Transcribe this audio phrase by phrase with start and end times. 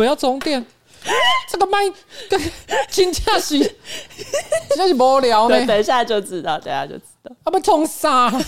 [0.00, 0.64] 不要充电？
[1.50, 1.78] 这个麦
[2.30, 2.40] 跟
[2.88, 5.66] 金价是真的是无聊呢。
[5.66, 7.30] 等一下就知道，等一下就知道。
[7.44, 8.30] 他们冲啥？
[8.30, 8.46] 不是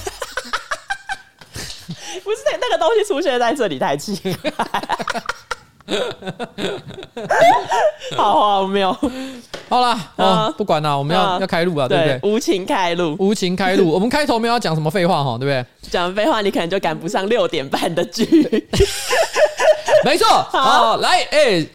[2.46, 4.50] 那那个东西出现在这里太奇怪，
[8.16, 8.96] 好荒谬。
[9.68, 12.20] 好了，啊，不管了，我们要要开路了，对不对？
[12.30, 13.88] 无情开路，无情开路。
[13.91, 15.64] 我们开头没有要讲什么废话哈，对不对？
[15.91, 18.24] 讲废话，你可能就赶不上六点半的剧。
[20.05, 21.66] 没错，好，来，哎，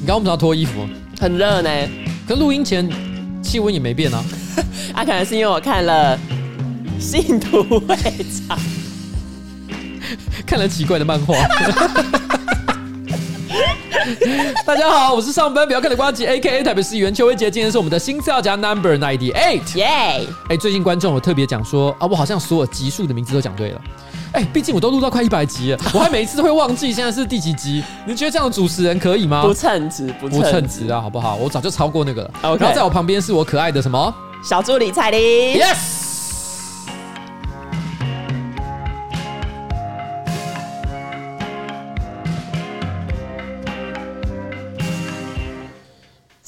[0.00, 0.86] 你刚刚为什么要脱衣服？
[1.20, 1.70] 很热呢，
[2.28, 2.88] 可录音前
[3.42, 4.22] 气温也没变啊。
[4.94, 6.16] 啊，可能是因为我看了
[7.00, 8.56] 《信徒会长》，
[10.46, 11.34] 看了奇怪的漫画。
[14.64, 16.62] 大家好，我是上班不要看的瓜吉，A.K.A.
[16.62, 17.50] 台北市议员邱威杰。
[17.50, 20.26] 今天是我们的新资料夹 Number Ninety Eight，耶！
[20.48, 23.80] 哎，最近观众有特别讲说啊，我好像所有集数的名字都讲对了。
[24.32, 27.82] 哎，毕竟我都录到快一百集了， 我还每一次都会忘记现在是第几集。
[28.06, 29.42] 你觉得这样的主持人可以吗？
[29.42, 31.34] 不称职，不不称职啊，好不好？
[31.36, 32.30] 我早就超过那个了。
[32.42, 34.14] 然后在我旁边是我可爱的什么？
[34.44, 35.20] 小助理彩铃
[35.58, 36.05] ，Yes。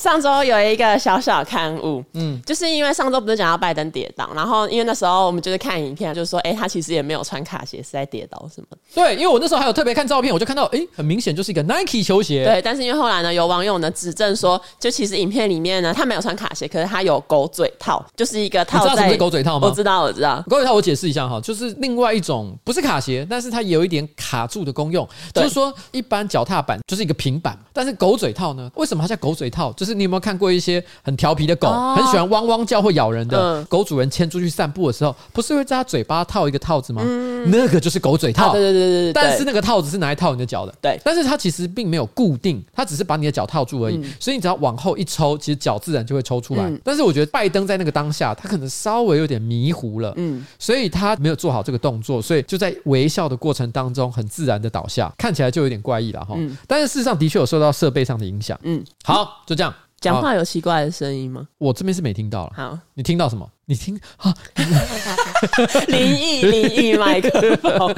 [0.09, 8.67] 上周有一个小小刊物，嗯，就是因为上周不是讲到拜登跌倒，然后因为那时候我们就是看影片，就是说，哎、欸，他其实也没有穿卡鞋，是在跌倒什么？
[8.95, 12.43] 对，因为我那时候还有特别看照片，我就看到，哎、欸，很明显就是一个 Nike 球鞋。
[12.43, 18.85] 对，但是因为后来呢，有网友呢指证说，就其实影片里面呢，他没有穿卡鞋，可是他有狗嘴套，就是一个套在。
[18.85, 19.69] 你知道什么是狗嘴套吗？
[19.69, 20.43] 我知道，我知道。
[20.49, 25.07] 狗嘴套我解释一下哈，就是另外一种不是卡鞋，但是它有一点卡住的功用。
[25.35, 29.71] 就是说，一般脚踏板就是一个平板，但是狗嘴套呢，为什么它叫狗嘴套？
[29.75, 30.83] 就是你有没有看过一些？
[31.03, 37.03] 很调皮的狗，哦、很喜欢汪汪叫或咬人的、嗯、狗主人牵出去散步的时候，不是会在它嘴巴套一个套子吗？
[37.05, 38.49] 嗯、那个就是狗嘴套。
[38.49, 40.75] 啊、对对对对，但是那个套子是拿来套你的脚的。
[40.81, 43.97] 对，但是它其实并没有固定，它只是把你的脚套住而已。
[43.97, 46.65] 嗯、所以你只要往后一抽，其实脚自然就会抽出来。
[46.65, 50.13] 嗯、但是我觉得拜登在那个当下，他可能稍微有点迷糊了。
[50.17, 56.35] 嗯，所以他没有做好这个动作，所以就在微笑的过程当中，很自然的倒下，看起来就有点怪异了哈。
[56.37, 58.59] 嗯、但是事实上的确有受到设备上的影响。
[58.63, 59.73] 嗯，好，就这样。
[60.01, 61.49] 讲话有奇怪的声音吗？
[61.59, 62.53] 我这边是没听到了。
[62.55, 63.51] 好，你听到什么？
[63.69, 64.33] 你听啊，
[65.89, 67.95] 灵异灵异麦克风，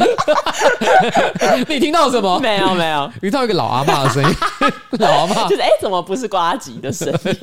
[1.69, 2.41] 你听到什么？
[2.41, 4.37] 没有没有，你听到一个老阿爸的声音，
[4.99, 7.39] 老阿爸就是哎、欸，怎么不是瓜吉的声音？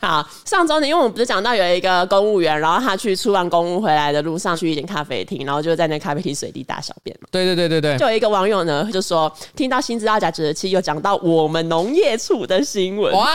[0.00, 7.28] 好，上周呢，因为我们不是讲到有一个公务员，然后他去出完公务回来的路上去一间咖啡厅，然后就在那咖啡厅随地大小便嘛。
[7.30, 13.28] 对对对对对，就有一个网友呢就说，听到新资料夹九十七又讲到我们农业处的新闻，哇，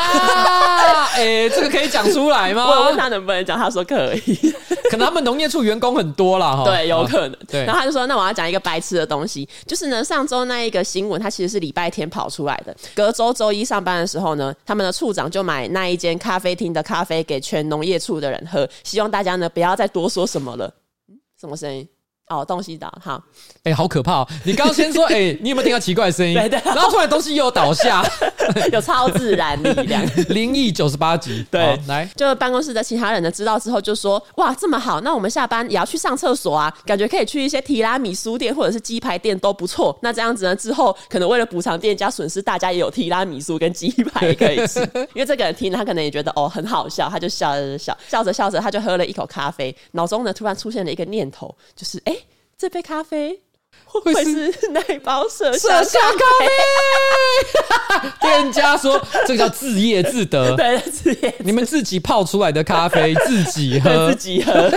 [1.13, 2.65] 哎、欸，这个可以讲出来吗？
[2.67, 3.44] 我问他能不能。
[3.45, 4.35] 讲他说可以，
[4.89, 6.63] 可能他们农业处员工很多了哈。
[6.65, 7.37] 对，有可能。
[7.47, 12.75] 对，然后他就说：“那我要讲一个白痴的东西，就是呢，上周那一个新闻，它其实是礼拜天跑出来的。
[12.95, 20.73] 隔周周一上班的时候呢，他们的处长就买那一间咖啡厅的咖啡给全农业处的人喝，希望大家呢不要再多说什么了。
[21.07, 21.87] 嗯，什么声音？”
[22.27, 23.23] 哦，东西倒好，
[23.59, 24.27] 哎、欸，好可怕哦！
[24.45, 26.33] 你刚刚先说， 哎、欸，你有没有听到奇怪的声音？
[26.33, 28.03] 对对，然后突然东西又倒下，
[28.73, 39.95] 有超自然力量， 灵异九十八集，对，来，就办公室的其他人呢知道之后就说，哇，这么好，那我们下班也要去上厕所啊，感觉可以去一些提拉米苏店或者是鸡排店都不错。
[40.01, 44.79] 那这样子呢，之后可能为了补偿店家损失，大家也有提拉米苏跟鸡排可以吃。
[45.13, 52.13] 因为这个人听了，他可能也觉得哦很好笑，他就笑着笑，笑着笑着，他就喝了一口咖啡，脑中呢突然出现了一个念头，就是哎。
[52.13, 52.14] 欸
[52.57, 53.41] 这杯咖啡
[53.83, 58.09] 会不会是那一包 麝香咖啡？
[58.21, 64.71] 店家说这个叫自业自得， 对，自业，你们自己泡出来的咖啡自己喝，自己喝。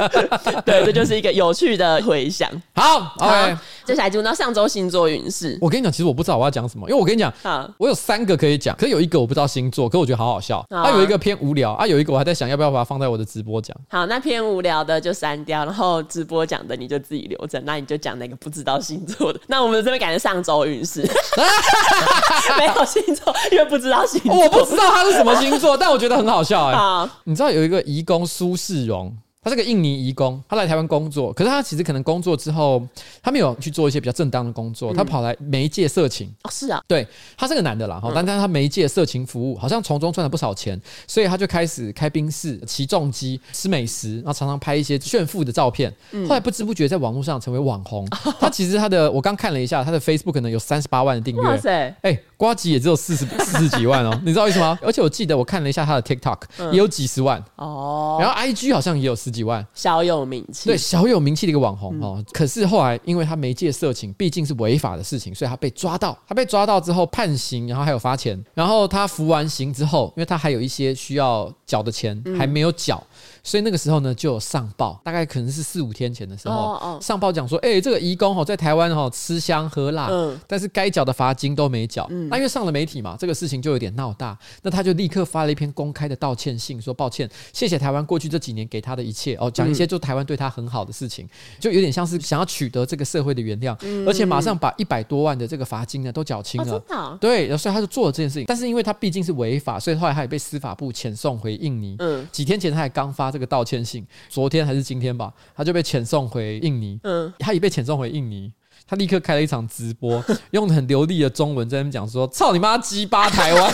[0.64, 2.48] 对，这就是一个有趣的回想。
[2.74, 3.56] 好，OK。
[3.84, 5.58] 接下来进入到上周星座运势。
[5.60, 10.64] 我跟你讲，其实我不知道我要讲什么，因为我跟你讲，啊，我有三个可以讲，可是有一个我不知道星座，可是我觉得好好笑。
[10.70, 13.76] 啊，有一个偏无聊，啊，有一个我还在想要不要把它放在我的直播讲。
[13.88, 17.60] 好，那偏无聊的就删掉，然后直播讲的你就自己留着。
[17.64, 19.40] 那你就讲那个不知道星座的。
[19.48, 21.02] 那我们这边改成上周运势，
[22.58, 24.34] 没有星座，因为不知道星座。
[24.34, 26.74] 我不知道他是什么星座，但我觉得很好笑哎。
[26.74, 29.12] 好，你知道有一个移工苏世荣。
[29.42, 32.80] 他是个印尼移工，他来台湾工作，可是他其实可能工作之后，
[33.20, 36.32] 他没有去做一些比较正当的工作，他跑来媒介色情。
[36.44, 37.04] 哦，是啊，对，
[37.36, 45.92] 他是个男的啦，但但他媒介色情服务，好像从中赚了不少钱，所以他就开始开宾士、骑重机、吃美食，然后常常拍一些炫富的照片，
[46.28, 48.06] 后来不知不觉在网络上成为网红。
[48.38, 54.78] 他其实他的，我刚看了一下，他的 Facebook 可能有三十八万的订阅，哇塞，哎，瓜吉也只有四十 四十几万哦，你知道为什么吗？
[54.82, 57.42] 而且我记得我看了一下他的 TikTok 也有几十万。
[57.56, 59.31] 哦，然后 IG 好像也有十。
[59.32, 60.68] 几万，小有名气。
[60.68, 62.22] 对，小有名气的一个网红哦。
[62.32, 66.16] 可是后来因为他媒介色情，毕竟是违法的事情，所以他被抓到。
[66.28, 68.40] 他被抓到之后判刑，然后还有罚钱。
[68.54, 73.02] 然后他服完刑之后，因为他还有一些需要缴的钱还没有缴。
[73.42, 77.02] 所以那个时候呢，就有上报，大概可能是四五天前的时候，oh, oh.
[77.02, 82.06] 上报讲说，哎、欸，这个移工在台湾哦吃香喝辣，嗯、但是该缴的罚金都没缴。
[82.10, 96.82] 嗯、那因为上了媒体嘛，这个事情就有点闹大，那他就立刻发了一篇公开的道歉信，说抱歉，谢谢台湾过去这几年给他的一切，哦，讲一些就台湾对他很好的事情，嗯、就有点像是想要取得这个社会的原谅，嗯、而且马上把一百多万的这个罚金呢都缴清了。
[96.88, 101.96] Oh, 对，所以他就做了这件事情，但是因为他毕竟是违法，所以后来他也被司法部遣送回印尼。
[101.98, 104.06] 嗯，几天前他还刚发这个道歉信。
[104.28, 107.00] 昨天还是今天吧，他就被遣送回印尼。
[107.02, 108.52] 嗯，他已被遣送回印尼，
[108.92, 110.22] 他立刻开了一场直播，
[110.52, 113.72] 用很流利的中文在那边讲说：“操你妈鸡巴台湾！”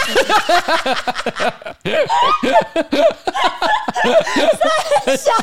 [5.04, 5.32] 太笑，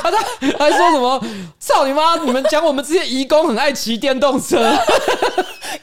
[0.00, 0.18] 他他
[0.56, 1.20] 还说什么？
[1.58, 2.14] 操你妈！
[2.24, 4.78] 你们讲我们这些移工很爱骑电动车，看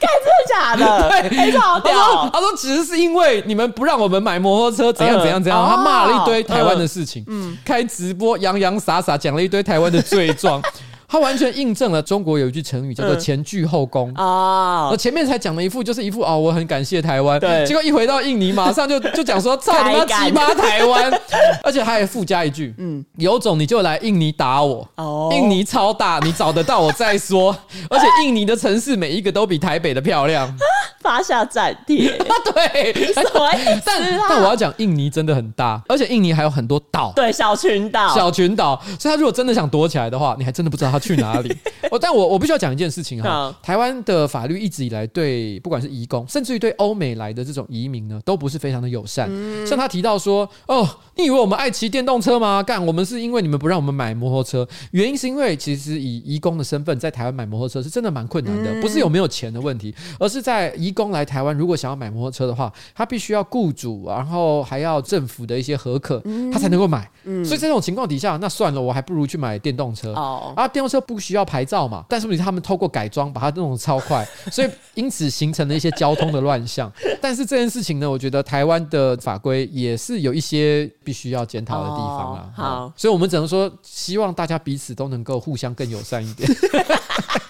[0.00, 1.10] 的假的？
[1.10, 1.50] 对。
[1.52, 5.68] 他说，他说其实是因为你们不让我们买摩托车，怎样怎样怎样。
[5.68, 10.62] 他骂了一堆台湾的事情，嗯，开直播洋洋洒洒讲了一堆台湾的罪状。
[11.14, 14.88] 他完全印证了中国有一句成语叫做“前倨后恭”啊！
[14.90, 21.12] 我前面才讲了一副就是一副哦，我很感谢台湾，对，结果一回到印尼， 马上就就讲说操你妈鸡巴台湾，
[21.62, 24.88] 而且他还附加一句，嗯，有种你就来印尼打我。
[24.96, 27.56] 哦，印尼超大，你找得到我再说，
[27.88, 30.52] 而且印尼的城市每一个都比台北的漂亮，
[31.00, 32.10] 发下战帖，
[32.52, 33.22] 对，所
[33.52, 40.98] 以但但我要讲印尼真的很大，而且印尼还有很多岛，对，小群岛，小群岛，所以他如果真的想躲起来的话，你还真的不知道他。
[41.04, 41.54] 去哪里？
[41.90, 49.30] 我 但我我必须要讲一件事情哈，台湾的法律一直以来对不管是移工，甚至于对欧美来的这种移民呢，都不是非常的友善。
[49.66, 52.62] 像他提到说，哦，你以为我们爱骑电动车吗？
[52.62, 66.20] 干，我们是因为你们不让我们买摩托车，原因是因为其实以移工的身份在台湾买摩托车是真的蛮困难的，不是有没有钱的问题，而是在移工来台湾如果想要买摩托车的话，他必须要雇主，然后还要政府的一些核可，
[66.52, 67.08] 他才能够买。
[67.44, 70.12] 所以这种情况底下，那算了，我还不如去买电动车。
[70.14, 71.00] 啊，电动车。
[71.06, 72.02] 不需要牌照嘛？
[72.08, 76.90] 但是问题他们透过改装把它弄得超快， 所以因此形成了一些交通的乱象。
[77.20, 82.50] 但是这件事情呢，我觉得台湾的法规也是有一些必须要检讨的地方啊。
[82.56, 86.50] 好，所以我们只能说，希望大家彼此都能够互相更友善一点。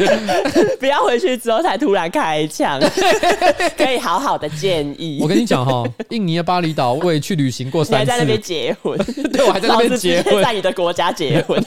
[0.80, 2.80] 不要回去之后才突然开枪，
[3.76, 5.18] 可以好好的建议。
[5.20, 8.98] 我跟你讲哈，印尼的巴厘岛我也去旅行过三次，还在那边结婚，
[9.32, 11.62] 对，我还在那边结婚，在你的国家结婚，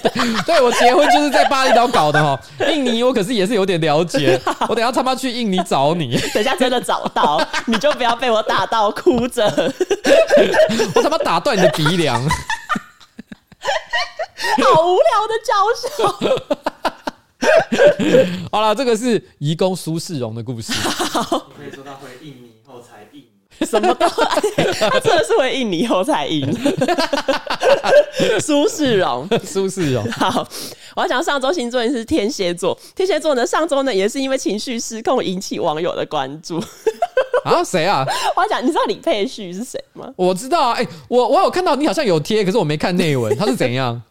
[0.45, 2.39] 对，我结婚就是在巴厘岛搞的哈。
[2.71, 9.43] 印尼我可是也是有点了解，我等下他妈去印尼找你，等下真的找到你就不要被我打到哭着，
[10.95, 12.27] 我他妈打断你的鼻梁，好
[14.85, 15.53] 无聊的教
[15.97, 16.94] 授。
[18.51, 20.71] 好了，这个是移工苏世荣的故事。
[20.73, 21.21] 好，
[21.57, 23.23] 可以说他回印尼后才印，
[23.65, 26.47] 什么都，他真的是回印尼后才赢。
[28.39, 30.03] 苏世荣，苏世荣。
[30.11, 30.47] 好，
[30.95, 36.61] 我要讲上周星座是天蝎座，天蝎座呢上周呢也是因为情绪失控引起网友的关注。
[37.43, 38.03] 啊，谁啊？
[38.35, 40.11] 我要讲，你知道李佩旭是谁吗？
[40.15, 44.01] 我知道啊，哎、欸，我我有看到你好像有贴，可是我没看内文，他是怎样？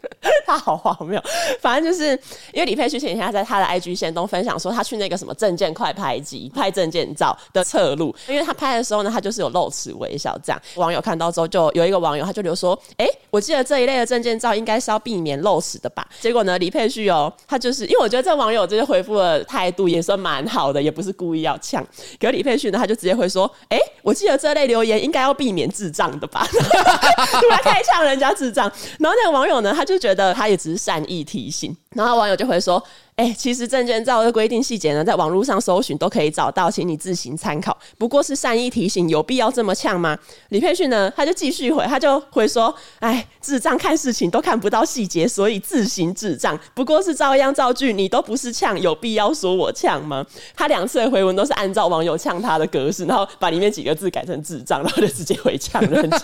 [0.46, 1.20] 他好荒谬，
[1.60, 2.10] 反正就是
[2.52, 10.60] 因为李佩旭前几天在他的 IG 限动分享说，他去那个什么证件快拍机拍证件照的侧录，因为他拍的时候呢，他就是有露齿微笑这样。
[10.74, 16.06] 网友看到之后，就有一个网友他就留说，哎、我记得这一类的证件照应该是要避免露齿的吧？
[16.20, 21.82] 结果呢，李佩旭哦，他就是因为我觉得这网友这些回复的态度也算蛮好的，也不是故意要呛。
[22.20, 26.46] 可李佩旭呢，他就直接会说，哎、我记得这类留言应该要避免智障的吧？
[27.40, 30.33] 突然开呛人家智障，然后那个网友呢，他就觉得。
[30.34, 32.82] 他也只是善意提醒，然后网友就会说。
[33.16, 37.76] 哎、欸，其实证件照的规定细节呢，在网络上搜寻都可以找到，请你自行参考。
[37.96, 40.18] 不过是善意提醒，有必要这么呛吗？
[40.48, 46.58] 李佩旭呢，他就继续回，他就回说：“哎，智障看事情都看不到细节，所以自行智障。
[46.74, 56.18] 不过是照样造句，你都不是呛，有必要说我呛吗？”他两次的回文都是按照网友呛他的格式，然后把里面几个字改成智障，然后就直接回呛人家。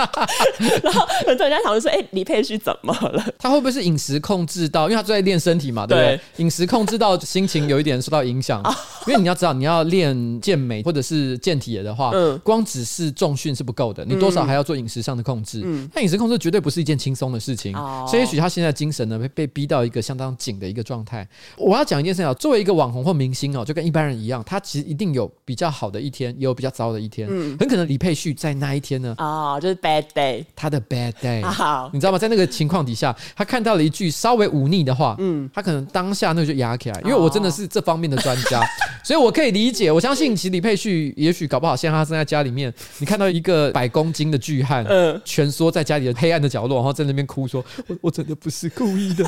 [0.82, 3.22] 然后很多人在讨论说：“哎、欸，李佩旭怎么了？
[3.38, 4.84] 他会不会是饮食控制到？
[4.84, 6.21] 因为他最爱练身体嘛，对不对？
[6.36, 8.62] 饮食控制到心情有一点受到影响，
[9.06, 15.62] 因为你要知道，你要练健美或者是健体的话，嗯，光只是重训是不够的，你多少还要做饮食上的控制。
[15.64, 17.72] 嗯，那饮食控制绝对不是一件轻松的事情，
[18.06, 21.26] 所以也许他现在精神呢被被逼到一个相当紧的一个状态。
[21.56, 27.28] 我要讲一件事情啊，作为一个网红或明星哦，就跟一般人一样，他其实一定有比较好的一天，也有比较糟的一天。
[27.30, 32.18] 嗯，很可能李佩旭在那一天呢，啊，就是 bad day，他的 bad day，好，你知道吗？
[32.18, 38.60] 在那个情况底下，他看到了一句稍微忤逆的话，嗯，他可能当下那个就压起来，因为我真的是这方面的专家，
[39.04, 39.90] 所以我可以理解。
[39.90, 49.24] 我相信，其实李佩旭也许搞不好，现在他正在家里面，你看到一个百公斤的巨汉，嗯，蜷缩在家里的黑暗的角落，然后在那边哭说：“我我真的不是故意的。”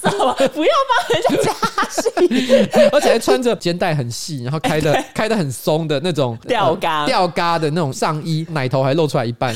[0.00, 0.34] 什么？
[0.54, 1.52] 不要帮人家加
[1.88, 9.54] 戏，而且还穿着肩带很细，然后开的 开的很松的那种吊嘎吊嘎的那种上衣，奶头还露出来一半。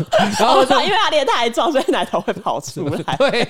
[0.38, 3.16] 然后他因为他练太壮，所以奶头会跑出来。
[3.18, 3.48] 对，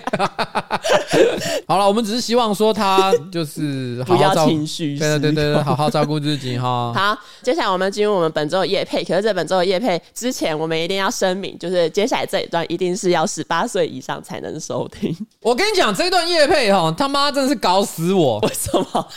[1.66, 6.92] 好了，我们只是希望说他就是好好 不要情绪，对对对对，好好照顾自己哈。
[6.94, 9.04] 好，接下来我们进入我们本周的夜配。
[9.04, 15.14] 可是这本周的夜配之前，我们一定要声明，就是接下来这一段一定是要十八岁以上才能收听。
[15.40, 18.38] 我跟你讲，这一段夜配哈，他妈真的是搞死我！
[18.40, 19.08] 为什么？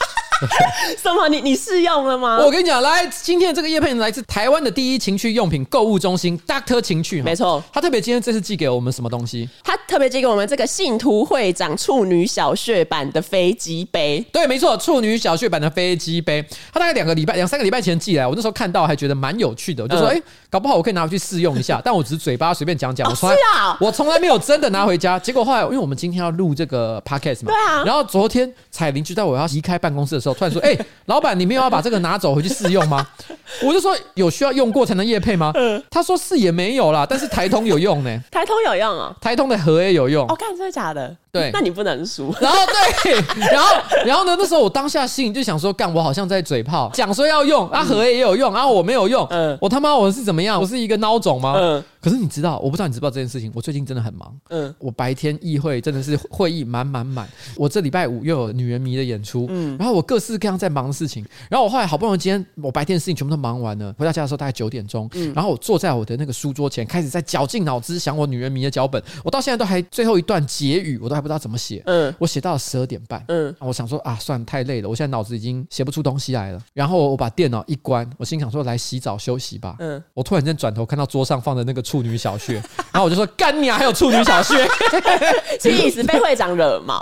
[1.02, 1.30] 什么？
[1.30, 2.40] 你你试用了吗？
[2.44, 7.64] 我跟你讲，来，今天的这个夜配来自台湾的第一情趣用品购物中心 Doctor 情趣，没错。
[7.72, 9.48] 他特别今天这次寄给我们什么东西？
[9.64, 14.26] 他特别寄给我们这个信徒会长处女小血版的飞机杯。
[14.32, 16.46] 对，没错，处女小血版的飞机杯。
[16.72, 20.24] 他大概两个礼拜、两三个礼拜前寄来，我那时候看到还觉得蛮有趣的，我就说，哎、嗯欸，
[20.56, 21.82] 搞不好我可以拿回去试用一下。
[21.84, 25.20] 但我只是嘴巴随便讲讲，我从来、哦、我从来没有真的拿回家。
[25.20, 27.84] 结果后来，因为我们今天要录这个 podcast 嘛，对啊。
[27.84, 30.86] 然后昨天彩玲就在我要离开办公室的时候，突然说， 哎、欸。
[31.08, 33.06] 老板，你没有要把这个拿走回去试用吗？
[33.62, 35.52] 我就说有需要用过才能夜配吗？
[35.56, 38.20] 嗯，他说是也没有啦，但是台通有用呢。
[38.32, 40.26] 台通有用哦，台通的盒也有用。
[40.26, 41.16] 哦，看，真的假的？
[41.36, 42.34] 对，那你不能输。
[42.40, 42.58] 然后
[43.04, 43.14] 对，
[43.52, 43.76] 然后
[44.06, 44.36] 然后呢？
[44.40, 50.60] 那时候我当下心里就想说，干，我好像在嘴炮，讲说要用，啊，合也有用，然后我没有用，嗯，我他妈我是怎么样？
[50.60, 51.56] 我是一个孬种吗？
[51.58, 51.84] 嗯。
[52.06, 53.52] 可是你知道，我不知道你知不知道这件事情。
[53.56, 57.28] 我最近真的很忙，嗯，我白天议会真的是会议满满满。
[57.58, 61.26] 我这礼拜五又有女人迷的演出，嗯，然后我各式各样在忙的事情。
[61.50, 69.02] 然后我后来好不容易今天我白天的事情全部都忙完了，回到家的时候大概九点钟，嗯，然后我坐在我的那个书桌前，开始在绞尽脑汁想我女人迷的脚本。
[69.24, 76.62] 我到现在都还最后一段结语，我都还不知道怎么写，嗯，我写到了十二点半，嗯，我想说啊，算了，太累了，我现在脑子已经写不出东西来了。
[76.72, 82.56] 然后我把电脑一关，我心想说来洗澡休息吧，嗯，我突然间转头看到桌上放的那个处女小穴。
[82.92, 84.68] 然后我就说干你啊，还有处女小穴，
[85.60, 87.02] 气死被会长惹毛。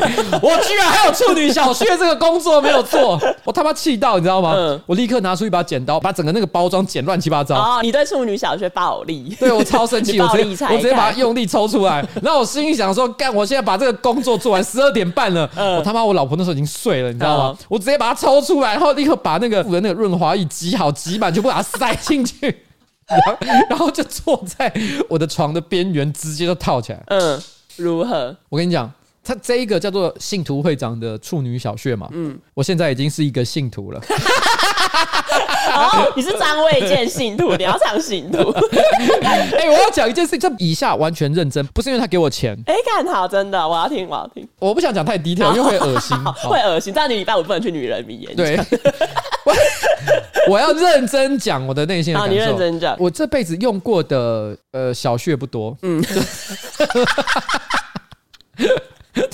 [0.42, 4.54] 我居然还有处女小穴这个工作没有做，我他妈气到你知道吗？
[4.54, 7.56] 嗯、我立刻拿出一把剪刀，把整个那个包装剪乱七八糟。
[7.56, 9.34] 哦，你对处女小穴暴力？
[9.40, 12.06] 对，我超生气，我直接我直接把它用力抽出来。
[12.22, 17.56] 然后我心里想说，干，我现在把这个工作做完，十二点半了，嗯、我他妈我老婆那时候已经睡了，你知道吗？
[17.58, 22.64] 嗯、我直接把它抽出来，然后立刻把那个那个润滑液挤好挤满，就不把它塞进去。
[23.06, 23.36] 然后，
[23.70, 24.72] 然后就坐在
[25.08, 27.02] 我的床的边缘，直接就套起来。
[27.08, 27.40] 嗯，
[27.76, 28.36] 如何？
[28.48, 28.90] 我跟你讲，
[29.22, 32.08] 他这一个叫做信徒会长的处女小穴嘛。
[32.12, 34.00] 嗯，我现在已经是一个信徒了。
[35.74, 38.38] 哦，你是张卫健信徒，你要唱信徒。
[39.22, 42.56] 哎，我要讲一件事，这以下完全认真，不是因为他给我钱。
[42.66, 44.46] 哎，干好，真的，我要听，我要听。
[44.60, 46.16] 我不想讲太 detail，因为会恶心，
[46.48, 46.92] 会恶心。
[46.94, 48.34] 但你礼拜五不能去女人迷演。
[48.36, 48.56] 对。
[50.48, 52.32] 我要认真讲我的内心的感受。
[52.32, 52.96] 你认真讲。
[52.98, 55.76] 我这辈子用过的呃小穴不多。
[55.82, 56.02] 嗯。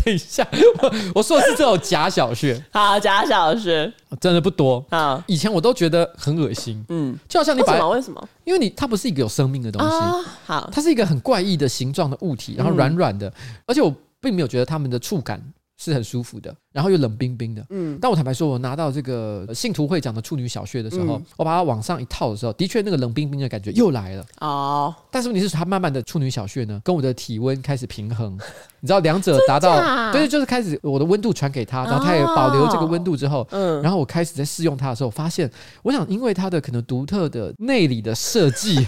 [0.05, 0.47] 等一下，
[0.83, 2.62] 我我说的是这种假小穴。
[2.71, 3.90] 好，假小穴
[4.21, 4.85] 真的不多。
[4.90, 6.85] 啊，以前我都觉得很恶心。
[6.88, 7.19] 嗯。
[7.29, 7.90] 就好像你把为什么？
[7.95, 8.29] 为什么？
[8.45, 9.88] 因为你它不是一个有生命的东西。
[9.88, 10.25] 啊。
[10.45, 10.71] 好。
[10.73, 13.33] 它是一个很怪异的形状的物体，然后软软的，
[13.67, 15.43] 而且我并没有觉得它们的触感。
[15.83, 17.65] 是很舒服的，然后又冷冰冰的。
[17.71, 24.27] 嗯，但我坦白说，我拿到这个信徒会长的处女小穴的时候，嗯、我把它往上一套的时候，的确那个冷冰冰的感觉又来了。
[24.41, 28.39] 哦，但是问题是，它慢慢的处女小穴呢，跟我的体温开始平衡，
[28.81, 35.51] 你知道，两者达到，假对，就是开始我的温度传给他，然后他也保留这个温度之后，嗯，然后我开始在试用它的时候，发现，
[35.83, 38.87] 我想因为它的可能独特的内里的设计。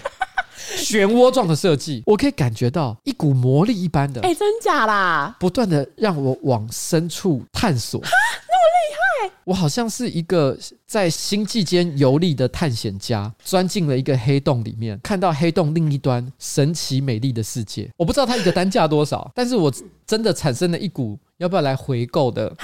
[0.76, 5.36] 漩涡状的设计，我可以感觉到一股魔力一般的，哎、欸，真假啦？
[5.38, 9.32] 不断的让我往深处探索，哈，那么厉害！
[9.44, 17.90] 我好像是一个在星际间游历的探险家，钻进了一个黑洞里面，看到黑洞另一端神奇美丽的世界。
[17.96, 19.72] 我不知道它一个单价多少，但是我
[20.06, 22.54] 真的产生了一股要不要来回购的。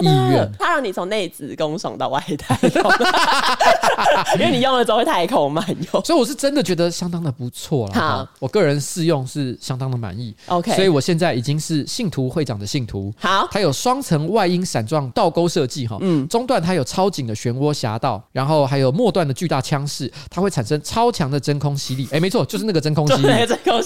[0.00, 2.58] 意愿，他让你从内子宫爽到外太
[4.38, 6.04] 因为你用了之后会太空慢用。
[6.04, 7.94] 所以我是真的觉得相当的不错了。
[7.94, 10.34] 好，我个人试用是相当的满意。
[10.46, 13.12] OK，所以我现在已经是信徒会长的信徒。
[13.18, 22.08] 好，它有双层外阴闪状倒钩设计哈，嗯，中段它有超紧的漩涡夹道，然后还有末段的巨大枪式，它会产生超强的真空吸力。
[22.12, 23.28] 哎，没错，就是那个 真空吸力，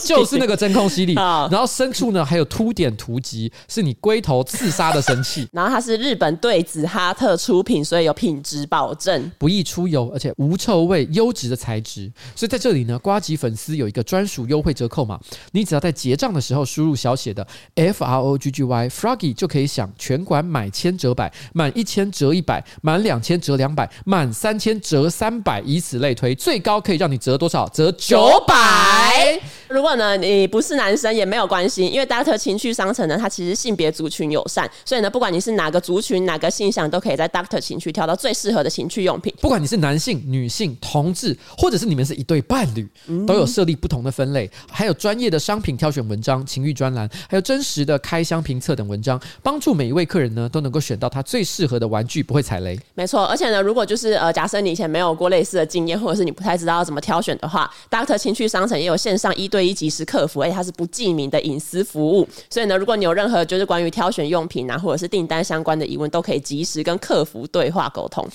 [0.07, 1.15] 就是那个真空吸力。
[1.15, 5.49] 然后深处呢还有凸点突击，是你龟头刺杀的神器。
[5.53, 12.11] 然后它是日本对子哈特出品，所以有品质保证，不易出油，而且无臭味，优质的材质。
[12.35, 15.19] 所以在这里呢，瓜吉粉丝有一个专属优惠折扣码，
[15.53, 27.69] 你只要在结账的时候输入小写的 F R O G G Y Froggy 就可以享全馆买千折百，满一千折一百，满两千折两百，满三千折三百，以此类推，最高可以让你折多少？
[27.69, 29.41] 折九百。
[29.73, 39.35] 如果呢你不是男生也没有关系，因为 Doctor 情趣商城呢，它其实性别族群友善，所以呢，不管你是哪个族群、哪个性向，都可以在 Doctor 情趣挑到最适合的情趣用品。
[39.41, 42.87] 不管你是男性、女性、同志，或者是你们是一对伴侣，
[43.27, 52.79] 都有设立不同的分类，还有专业的商品挑选文章、情欲专栏，还有真实的开箱评测等文章，帮助每一位客人呢都能够选到他最适合的玩具，不会踩雷。
[52.95, 62.29] 没错，而且呢，如果就是呃，假设你以前没有过类似的经验，或者是你不太知道要怎么挑选的话，Doctor 情趣商城也有线上一对可以及时客服，而且它是不记名的隐私服务。
[62.51, 68.29] 所以呢，如果你有任何就是关于挑选用品啊，或者是订单相关的疑问，都可以及时跟客服对话沟通。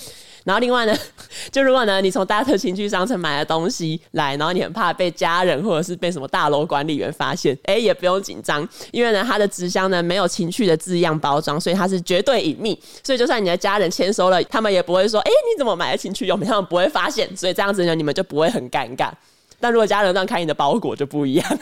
[0.44, 0.96] 然后另外呢，
[1.52, 19.10] 就如果呢你从大特情趣商城买的东西来，然后你很怕被家人或者是被什么大楼管理员发现，哎，也不用紧张，因为呢它的纸箱呢没有情趣的字样包装，所以它是绝对隐秘，所以就算你的家人签收了，他们也不会说，哎，你怎么买了情趣用品，他们不会发现，所以这样子呢你们就不会很尴尬。
[19.60, 21.58] 但如果家人这样开你的包裹就不一样。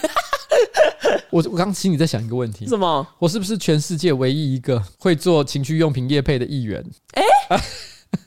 [1.30, 3.06] 我我刚心里在想一个问题，什么？
[3.18, 6.84] 我是不是全世界唯一一个会做情趣用品业配的议员？
[7.12, 7.22] 哎。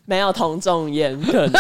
[0.05, 1.51] 没有同众烟，可能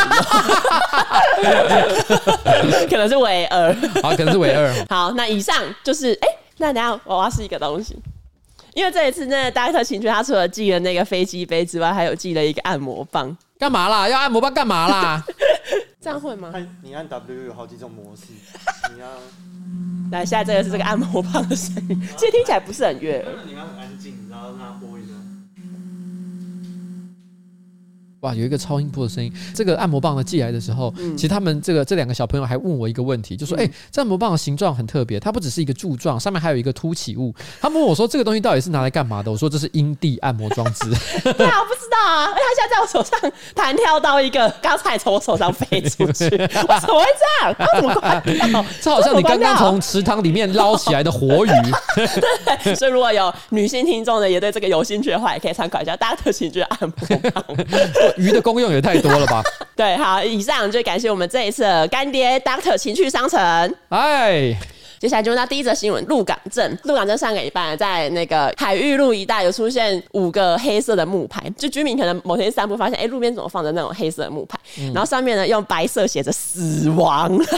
[2.89, 3.73] 可能是唯二，
[4.03, 4.73] 好，可能是唯二。
[4.89, 7.97] 好，那以上就是哎、欸，那等下我要试一个东西，
[8.73, 13.35] 因为这一次那个 Doctor 情趣，他除了寄了那个飞机杯之外，还有寄了一个按摩棒。
[13.57, 14.09] 干嘛啦？
[14.09, 15.23] 要按摩棒干嘛啦？
[16.01, 16.53] 这样会吗？
[16.81, 18.27] 你按 W 有好几种模式，
[18.93, 19.07] 你要
[20.11, 23.43] 来，现在这个是这个按摩棒的声音， 其实听起来不是很悦耳。
[23.45, 25.09] 你要很安静，然后让它播一个。
[28.21, 29.31] 哇，有一个超音波的声音。
[29.55, 40.89] 这个按摩棒呢寄来的时候，嗯、其实他们这个这两个小朋友还问我一个问题，就说：“哎、嗯欸，这按摩棒的形状很特别，它不只是一个柱状，上面还有一个凸起物。”他们问我说：“这个东西到底是拿来干嘛的？”我说：“这是阴蒂按摩装置。
[41.23, 47.55] ”对啊，我不知道啊，而且他现在在我手上 弹跳到一个，刚才从我手上飞出去， 为什么会这样？
[47.57, 48.65] 他怎么关掉？
[48.81, 51.51] 这好像你刚刚从池塘里面捞起来的活鱼。
[51.95, 57.43] 对，所以如果有女性听众呢，也对这个有兴趣的话，也可以参考一下 Doctor 情趣按摩棒。
[58.17, 59.43] 鱼的功用也太多了吧？
[59.75, 63.39] 对，好，以上就感谢我们这一次的干爹 Doctor 情趣商城。
[63.89, 64.57] 哎。
[64.99, 74.59] 接下来就问到第一则新闻：鹿港镇，鹿港镇上个礼拜在那个海域路一带有出现五个黑色的木牌，就居民可能某天散步发现，哎、欸，路边怎么放着那种黑色的木牌？
[74.77, 77.31] 嗯、然后上面呢用白色写着“死亡”。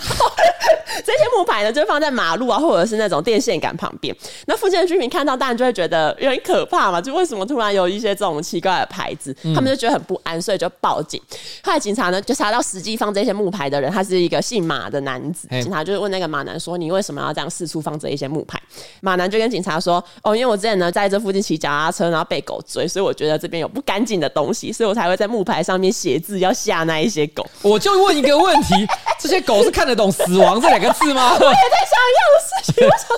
[1.04, 4.16] 这些木牌呢就放在马路啊，或者是那种电线杆旁边。
[4.46, 9.36] 那附近的居民看到，当然就会觉得有点可怕嘛，就为什么突然有一些这种奇怪的牌子？
[9.56, 11.20] 他们就觉得很不安，所以就报警。
[11.64, 15.48] 后来警察呢就查到实际放这些木牌的人，他是一个姓马的男子。
[15.50, 18.62] 警察就是问那个马男说：“你为什么要？”这样四处放着一些木牌，
[19.02, 28.74] 马男就跟警察说：“哦，因为我之前呢在这附近骑脚踏车，然后被狗追，所以我觉得这边有不干净的东西，所以我才会在木牌上面写字，要吓那一些狗。”我就问一个问题：
[29.20, 31.32] 这些狗是看得懂“死亡”这两个字吗？
[31.32, 33.18] 我也在想一样的事情，我想说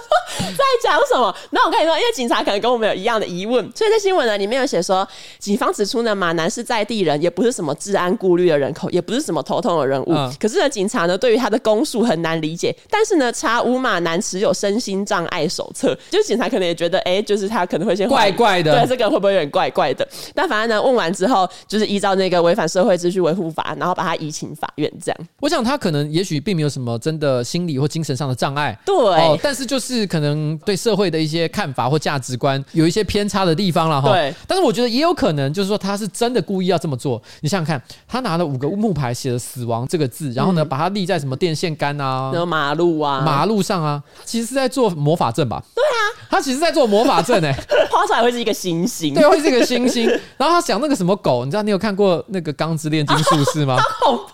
[0.54, 1.36] 在讲什么？
[1.52, 5.08] 那我跟你说，因为警察可能跟我们有一样的疑问，所以在新闻呢里面有写说，
[5.39, 10.13] 警方指出呢，马男是在地人，也不是什么治安顾虑的人口，也不是什么头痛的人物。
[10.13, 20.08] 嗯、可是呢，警察呢对于他的供述很难理解，但是呢，查无马男持有身心障碍手册，就是警察可能也觉得，哎、欸，就是他可能会先怪怪的，对，这个会不会有点怪怪的？
[20.36, 25.28] 但反正呢，问完之后，就是依照那个违反社会秩序维护法，然后把他移请法院这样。
[25.39, 34.12] 我想他可能也许并没有什么真的心理或精神上的障碍，对、哦，但是就是可能对社会的一些看法或价值观有一些偏差的地方了哈。
[34.12, 37.22] 对，但是我觉得也有可能就是说他是真的故意要这么做。
[37.42, 43.93] 你想想看，他拿了五个木牌写了“死亡”这个字，然后呢，把它立在什么电线杆啊、然后马路啊、马路上啊，
[44.26, 45.62] 其实是在做魔法阵吧？
[45.76, 50.08] 对啊，他其实在做魔法阵哎、欸，画出来会是一个星星，对，会是一个星星。
[50.38, 53.78] 然后他想那个什么狗，你知道你有看过那个《钢之炼金术士》吗？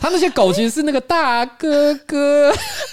[0.00, 2.50] 他那些狗其实是那个大哥哥，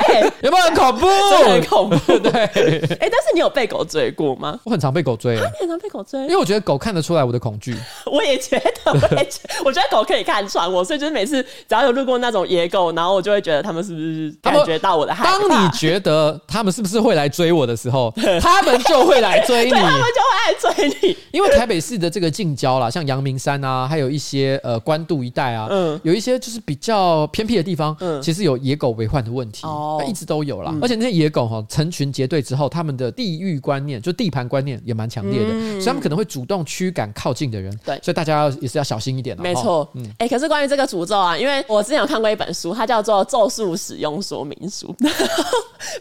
[0.08, 1.08] 哎、欸，有没有很恐怖？
[1.46, 2.32] 很恐怖，对。
[2.32, 4.60] 哎、欸，但是你有被狗追过吗？
[4.64, 7.76] 我很常被狗追，啊，你很常被狗追，因为我觉得狗看得出来我的恐惧。
[8.06, 15.40] 我也觉得，我也觉得，我觉得狗可以看穿我，所以就是每次只要有路过那种野狗，然后我就会觉得他们是不是感觉到我的害怕。
[15.40, 21.18] 当你觉得他们是不是会来追我的时候， 他们就会来追你，他们就会来追你。
[21.32, 26.95] 因为台北市的这个近郊啦，像阳明山啊，还有一些呃关渡一带啊，嗯，有一些就是比较
[27.32, 30.74] 偏僻的地方，嗯，其实有野狗为患的问题，哦，一直都有啦。
[30.82, 37.76] 而且那些野狗哈，成群结队之后，他们的地域观念，就地盘观念也蛮强烈的，所以他们可能会主动驱赶靠近的人。
[37.86, 39.44] 对，所以大家也是要小心一点的。
[39.44, 44.94] 没错，嗯，哎，可是关于这个诅咒啊，因为我之前有看过一本书，它叫做《咒术使用说明书》，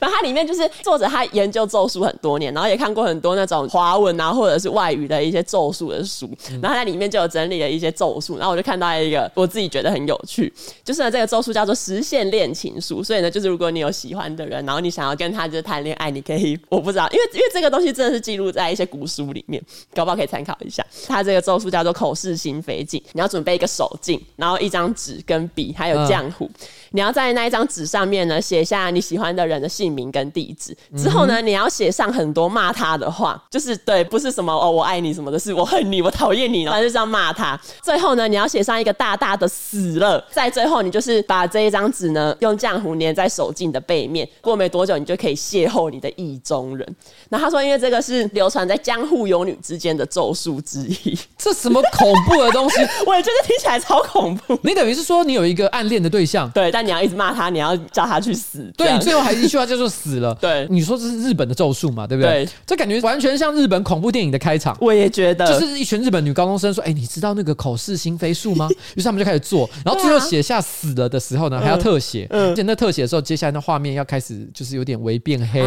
[0.00, 6.28] 然后它里面就是作者他研究咒术很多年，然后也看过很多那种华文啊或者是外语的一些咒术的书，
[6.62, 10.52] 然后它里面就有整理了一些咒术，然后我就看到一个我自己觉得很有趣，
[10.84, 19.62] 就是呢这个咒术叫做实现恋情书，所以呢就是如果你有喜欢的人，然后你想要跟他就是谈恋爱，你可以我不知道，因为因为这个东西真的是记录在一些古书里面，
[19.94, 20.84] 搞不好可以参考一下。
[21.08, 26.44] 它这个咒术叫做口是心非镜，你要准备一个手镜，然后一张纸跟笔，还有浆糊。
[26.44, 30.76] 嗯你要在那一张纸上面呢，写下你喜欢的人的姓名跟地址。
[30.96, 37.60] 之后呢，你要写上很多骂他的话，就是对，不是什么哦我爱你什么的，是我恨你，我讨厌你，然后就这样骂他。
[37.82, 40.24] 最后呢，你要写上一个大大的死了。
[40.30, 44.28] 在最后，你就是把这一张纸呢，用浆糊粘在手镜的背面。
[44.40, 46.96] 过没多久，你就可以邂逅你的意中人。
[47.30, 51.18] 那他说，因为这个是流传在江户游女之间的咒术之一。
[51.36, 52.76] 这什么恐怖的东西？
[53.04, 54.56] 我也觉得听起来超恐怖。
[54.62, 56.84] 你等于是说，你有一个暗恋的对象，对，但。
[56.84, 58.70] 你要一直骂他，你要叫他去死。
[58.76, 60.34] 对，你最后还一句话叫做死了。
[60.38, 62.06] 对，你说这是日本的咒术嘛？
[62.06, 62.44] 对不对？
[62.44, 64.76] 对，这感觉完全像日本恐怖电影的开场。
[64.82, 72.26] 我也觉得，就是一群日本女高中生说：“哎，你知道那个口是心非术吗？”于是他们就开始做，然后最后写下死了的时候呢，还要特写。
[72.30, 75.62] 嗯，而且那特写的时候，接下来那画面要开始就是有点微变黑。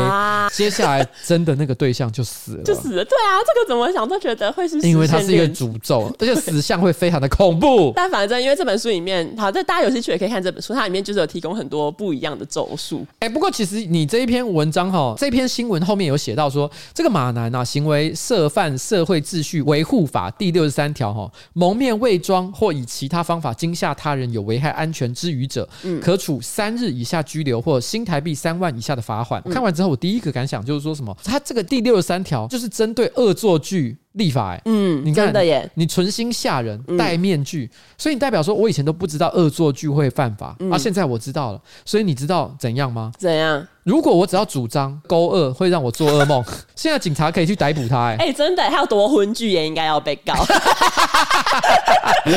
[0.51, 3.05] 接下来真的那个对象就死了，就死了。
[3.05, 7.93] 对啊，这个怎么想都觉得会是，因为它是一个诅咒，而且死相会非常的恐怖。
[7.95, 11.77] 但反正因为这本书里面，好，这大家有兴趣也可以看这本书，它里面就是有提供很多。
[11.97, 29.41] 不一样的咒术，哎，不过其实你这一篇文章哈，这篇新闻后面有写到说，这个马男啊，行为涉犯社会秩序维护法第六十三条哈，蒙面伪装或以其他方法惊吓他人有危害安全之余者，嗯，可处三日以下拘留或新台币三万以下的罚款。
[29.45, 33.97] 嗯、看完之后，我第一个感想就是说什么，他这个第六十三条就是针对恶作剧。
[34.17, 43.11] 立法哎、欸，嗯，你看真的耶，你存心吓人，戴面具，嗯、所以你代表说，我以前都不知道恶作剧会犯法，嗯、啊，现在我知道了，所以你知道怎样吗？
[43.17, 43.65] 怎样？
[43.83, 46.43] 如果我只要主张勾二会让我做噩梦，
[46.75, 50.33] 现在警察可以去逮捕他哎、欸，哎、欸，真的，他有夺婚剧也应该要被告，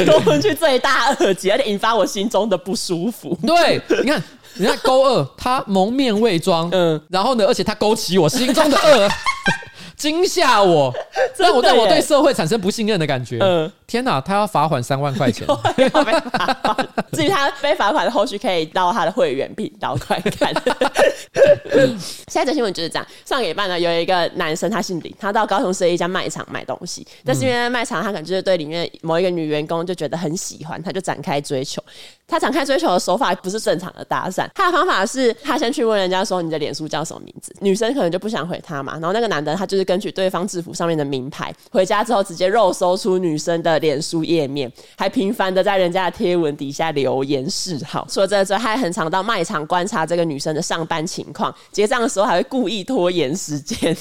[0.06, 3.36] 夺婚剧罪大恶极，而且引发我心中的不舒服。
[3.44, 4.22] 对，你看，
[4.54, 9.08] 你看勾二，他蒙面伪装，嗯，然后呢，而且他勾起我心中的恶。
[10.00, 10.90] 惊吓我，
[11.36, 13.38] 让我让我对社会产生不信任的感觉。
[13.42, 15.46] 嗯，天哪，他要罚款三万块钱。
[17.12, 20.54] 至于他被罚款的后续，可以到他的会员频道快看。
[22.28, 31.84] 现在的新闻就是这样：上个礼拜呢，有一个男生，他姓李，他到高雄市的一家卖场买东西，但是因为卖场他可能就是对里面某一个女员工就觉得很喜欢，他就展开追求。
[32.30, 39.90] 他展开追求的手法不是正常的搭讪，他的方法是他先去问人家说，你的脸书叫什么名字，女生可能就不想回他嘛，然后那个男的他就是。
[39.90, 48.06] 根据对方制服上面的名牌，回家之后直接肉搜出女生的脸书页面，还频繁的在人家的贴文底下留言示好。
[48.08, 53.96] 除了这之外，还很常到卖场观察这个女生的上班情况，结账的时候还会故意拖延时间。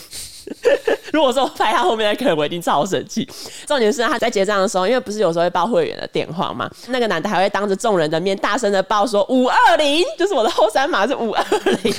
[1.13, 3.27] 如果说我拍他后面的客人，我一定超生气。
[3.67, 11.45] 重点是他在结账的时候，因为不是有时候会报会员的电话嘛，那个男的还会当着众人的面大声的报说五二零，就是我的后三码是五二
[11.83, 11.93] 零。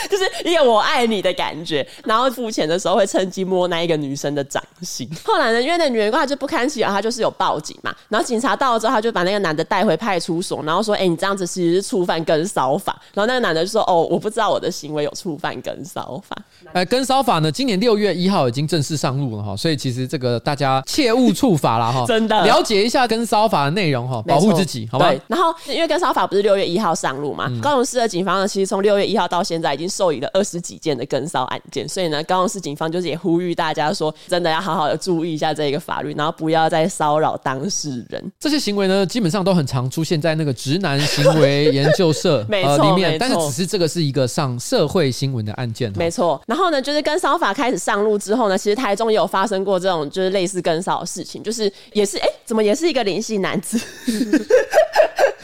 [0.08, 5.08] 就是一个我爱你的感觉，然后付钱的时候会趁机摸那一个女生的掌心。
[5.24, 7.92] 后来呢，因为那女员工她就不堪其扰，她就是有报警嘛。
[8.08, 16.36] 然后警察到了之后，他就把那个男的带回派出所，然后说：“哎、你这样子其实是触犯跟骚法。”然后那个男的就说：“哦，我不知道我的行为有触犯跟骚法。”
[16.72, 25.10] 呃，跟骚法呢，今年六月一号已经正式上路了哈，所以其实这个大家切勿触法了哈， 真的了解一下跟骚法的内容哈，保护自己，好吧？
[25.10, 25.20] 对。
[25.28, 29.86] 然后因为跟骚法不是六月一号上路嘛，嗯、高雄市的警方呢，其实从六月一号到现在已经。
[29.98, 38.32] 受理了二十几件的跟骚案件，所以呢，高雄市警方就是也呼吁大家说，真的要好好的注意一下这个法律，然后不要再骚扰当事人。
[38.38, 45.92] 这些行为呢，基本上都很常出现在那个直男行为研究社呃、里面，但是只是这个是一个上社会新闻的案件。
[45.96, 46.40] 没错。
[46.46, 53.78] 然后呢，就是跟骚法开始上路之后呢，其实台中也有发生过这种就是类似跟骚的事情，就是也是哎，怎么也是一个灵系男子。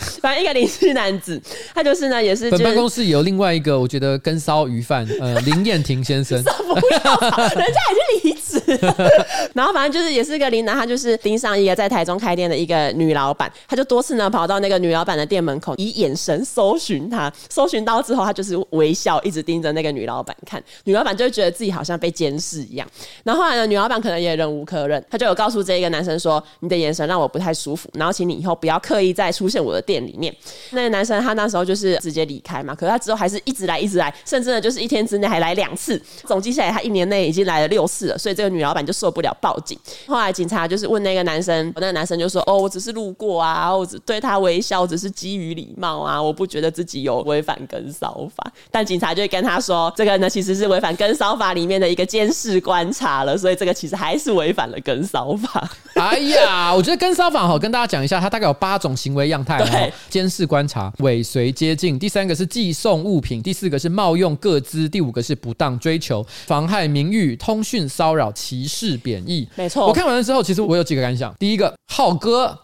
[0.23, 1.41] 反正一个临时男子，
[1.75, 8.61] 他就是呢，也是、就是、本办公室有另外一个，我觉得跟烧鱼贩，呃， 林燕婷先生，不要，人家已经离职。
[9.55, 22.87] 然后反正就是也是一个林男，他就是盯上一个在台中开店的一个女老板，他就多次呢跑到那个女老板的店门口，以眼神搜寻她，搜寻到之后，他就是微笑，一直盯着那个女老板看，女老板就会觉得自己好像被监视一样。
[23.23, 30.35] 然后后来呢，女老板可能也忍无可忍，她就有告诉这一个男生说：“你的眼神让我不太舒服，然后请你以后不要刻意再出现我的店里面。”
[30.71, 39.79] 那个男生他那时候就是直接离开嘛，可是他之后还是一直来，一直来，甚至呢就是一天之内还来两次，总计下来他一年内已经来了六次了，所以这个女老板就受不了报警。
[40.07, 55.69] 后来警察就是问那个男生，那个男生就说：“哦，我只是路过啊，我只对他微笑，只是基于礼貌啊，我不觉得自己有违反跟骚法。”但警察就会跟他说：“这个呢其实是违反跟骚法里面的一个监视观察了，所以这个其实还是违反了跟骚法。
[55.95, 59.59] ”哎呀，我觉得跟骚法好，跟大家讲一下，它大概有八种行为样态。
[59.59, 69.49] 对，监视观察、尾随接近，第三个是寄送物品，第四个是冒用各资，第五个是不当追求、妨害名誉、通讯骚扰、歧视贬义。
[69.57, 71.35] 没错，我看完了之后，其实我有几个感想。
[71.39, 72.59] 第一个，浩哥，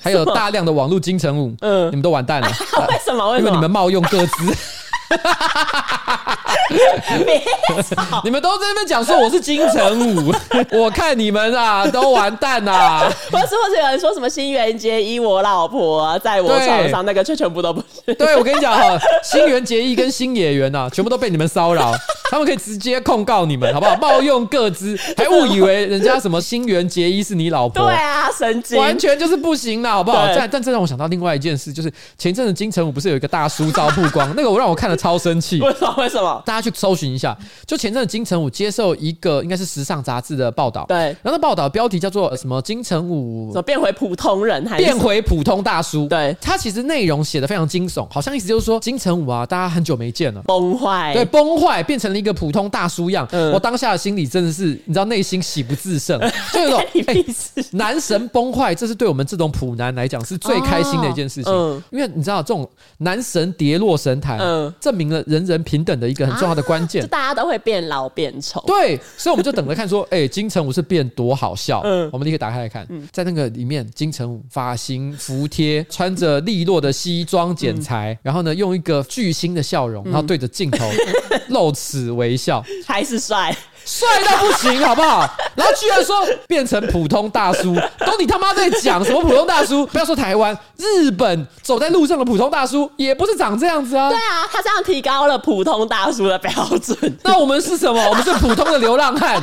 [0.00, 2.48] 还有大量的网络金城武，嗯，你们都完蛋了。
[2.48, 3.38] 为什么？
[3.38, 4.54] 因为你们冒用各资。
[8.24, 10.32] 你们都在那边讲说我是金城武，
[10.72, 13.10] 我看你们啊都完蛋啊！
[13.30, 18.14] 或是或者有人说什么新垣结衣我老婆在我床上，那个却全部都不是。
[18.14, 21.92] 对，我跟你讲哈，新垣结衣跟新野原呐，全部都被你们骚扰，
[22.30, 23.96] 他们可以直接控告你们，好不好？
[23.96, 27.84] 冒用各资，还误以为人家什么新垣结衣是你老婆？
[27.84, 30.26] 对啊，神经，完全就是不行的，好不好？
[30.34, 35.60] 但但这让我想到另外一件事，就是前阵子金城武不是有一个大叔照曝光，那个我让我看了超生气。
[35.60, 35.94] 为什么？
[35.98, 36.42] 为什么？
[36.46, 37.36] 大家去搜寻一下，
[37.66, 42.62] 就前阵子金城武接受一个应该是时尚杂志的报道，对，然后那报道标题叫做什么？
[42.62, 44.66] 金城武怎么变回普通人？
[44.66, 46.08] 还是变回普通大叔？
[46.08, 53.28] 对，他其实内容写的非常惊悚，好像意思就是说金城武啊，大家很久没见了，崩坏，对，崩坏，变成了一个普通大叔样。
[53.32, 56.18] 嗯、我当下的心里真的是，你知道，内心喜不自胜，
[56.54, 57.26] 就有种、欸、
[57.72, 62.66] 男神崩坏，这是对我们这种普男来讲是最开心的一件事情，哦嗯、因为你知道，这种
[62.98, 68.62] 男神跌落神坛，嗯、证明了人人平等的一个很重要的关键，就大家都会变老变丑。
[68.64, 71.80] 对，所以我们就等着看，说，哎、欸，金城武是变多好笑？
[71.82, 80.88] 嗯，我们立刻打开来看，嗯、在那个里面，金城武发型服帖，穿着利落的西装剪裁，嗯、然后呢，用一个巨星的笑容，然后对着镜头
[81.48, 83.52] 露齿微笑，还是帅。
[83.86, 85.28] 帅到不行，好不好？
[85.54, 89.84] 然后居然说变成普通大叔，都你他妈在讲什么普通大叔？
[89.88, 94.08] 不要说台湾，日本走在路上的普通大叔也不是长这样子啊。
[94.08, 96.50] 对啊，他这提高了普通大叔的标
[96.82, 97.18] 准。
[97.22, 98.08] 那我们是什么？
[98.08, 99.42] 我们是普通的流浪汉。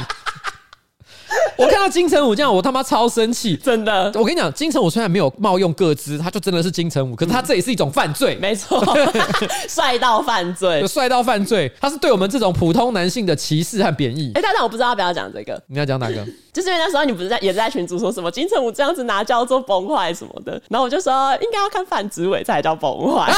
[1.58, 4.12] 我看到金城武这样，我他妈超生气，真的。
[4.16, 8.84] 我跟你讲，金城武虽然没有冒用个资，他就真的是金城武，可是他这也是一种犯罪，没错，
[9.68, 14.32] 帅到犯罪，帅到犯罪，他是对我们这种普通男性的歧视和贬义。
[14.36, 16.26] 哎，但是我不知道要不要讲这个，你要讲哪个？
[16.52, 23.32] 就是因为那时候你不是在也在群组说什么金城武这样子拿叫做崩坏什么的，然后我就说应该要看范植伟才叫崩坏，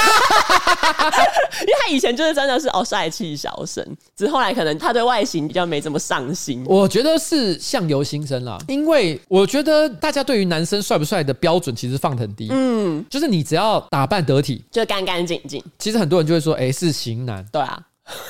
[1.62, 3.86] 因为他以前就是真的是哦帅气小生，
[4.18, 6.64] 只是后来可能他对外形比较没这么上心。
[6.66, 15.62] 我觉得是相由心生啦，因为我觉得大家对于男生帅不帅的标准其实放得很低，嗯，就是你只要打扮得体，就干干净净。
[15.78, 17.82] 其实很多人就会说，哎，是型男，对啊。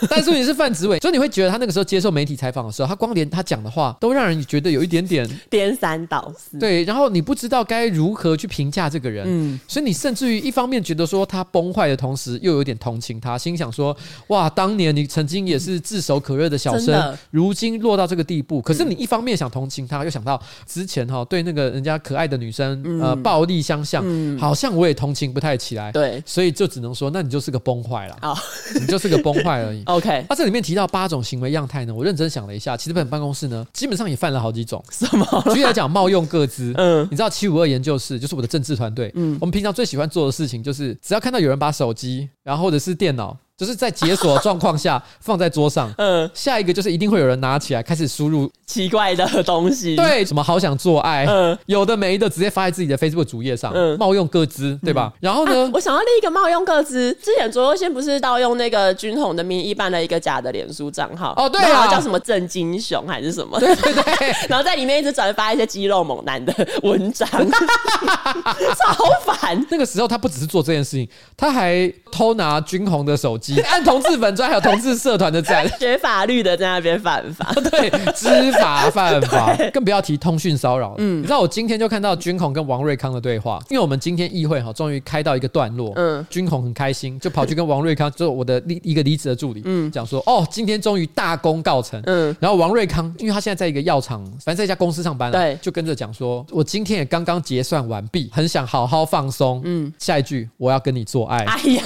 [0.08, 6.60] 但是你是范植伟， 所以你会觉得他那个时候接受媒体采访的时候，他光连他讲的话都让人觉得有一点点颠三倒四。
[6.60, 13.96] 对，然后你不知道该如何去评价这个人，嗯，所以你甚至于一方面觉得说他崩坏的同时，又有点同情他，心想说：
[14.28, 18.62] 哇，当年你曾经也是炙手可热的小生，的如今落到这个地步。
[18.62, 25.92] 可是你一方面想同情他，又想到之前哈对那个人家可爱的女生、嗯、呃暴力相向，嗯、好像我也同情不太起来。
[25.92, 28.38] 对，所以就只能说，那你就是个崩坏了，哦、
[28.80, 29.62] 你就是个崩坏。
[29.63, 29.84] 而已。
[29.86, 34.84] OK，那这里面提到八种行为样态呢，我认真想了一下，其实本办公室呢，基本上也犯了好几种。
[34.91, 35.26] 什么？
[35.54, 36.73] 举例来讲，冒用个资。
[36.78, 39.12] 嗯，你知道七五二研究室就是我的政治团队。
[39.15, 43.38] 嗯，我们平常最喜欢做的事情就是，只要看到有人把手机，然后或者是电脑。
[43.63, 55.13] 就是在解锁状况下 放在桌上，嗯，下一个就是一定会有人拿起来开始输入奇怪的东西， 对，什么好想做爱，嗯，有的没的直接发在自己的 Facebook 主页上，嗯，冒用各资，对吧？
[55.21, 69.65] 然后呢，我想到另一个冒用各资，之前卓优先不是盗用那个军红的名义办了一个假的脸书账号，哦，对啊，叫什么郑金雄还是什么，对 对对，然后在里面一直转发一些肌肉猛男的文章，超烦。
[69.69, 73.53] 那个时候他不只是做这件事情，他还偷拿军红的手机。
[73.54, 80.96] 击，按同志粉专还有同志社团的赞， 学法律的在那边犯法， 对，知法犯法， 更不要提通讯骚扰。
[80.98, 101.84] 嗯，你知道我今天就看到军红跟王瑞康的对话，因为我们今天议会哈终于开到一个段落，嗯，军红很开心，就跑去跟王瑞康，就是我的离一个离职的助理，嗯，讲说哦，今天终于大功告成，嗯，然后王瑞康，因为他现在在一个药厂，反正在一家公司上班了，对，就跟着讲说，我今天也刚刚结算完毕，很想好好放松，嗯，下一句我要跟你做爱，哎呀，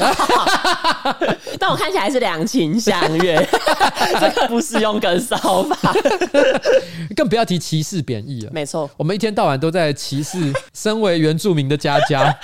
[1.59, 3.35] 但我看起来是两情相悦，
[4.19, 5.93] 这个不是用梗骚法，
[7.15, 10.37] 更不要提歧视贬义了，没错，我们一天到晚都在歧视
[10.73, 12.35] 身为原住民的佳佳，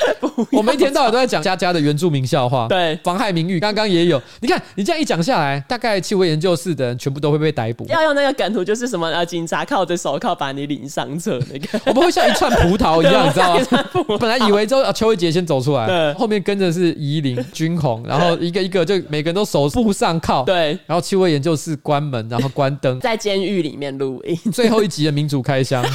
[0.52, 14.17] 我们一天到晚都在讲佳佳的原住民笑话，对，妨害名誉，刚刚也有，你看你这样一讲下来，大概气味研究室的人全部都会被逮捕，要用那个梗图，就是什么呃，警察靠着手铐把你领上车那个，我们会像一串葡萄一样，你知道吗？
[14.19, 25.84] 本来以为之后邱一杰先走出来，对，后面跟着是宜玲、军红，然后一个一个就每个人都手部上铐，对，然后气味研究室关门，然后关灯， 在监狱里面录音， 最后一集的民主开箱。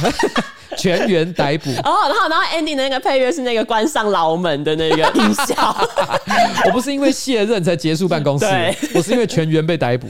[0.77, 1.71] 全员逮捕。
[1.83, 5.75] 哦，然后，然后 ending 的那个配乐是那个关上牢门的那个音效。
[6.65, 8.45] 我不是因为卸任才结束办公室，
[8.93, 10.07] 我是因为全员被逮捕。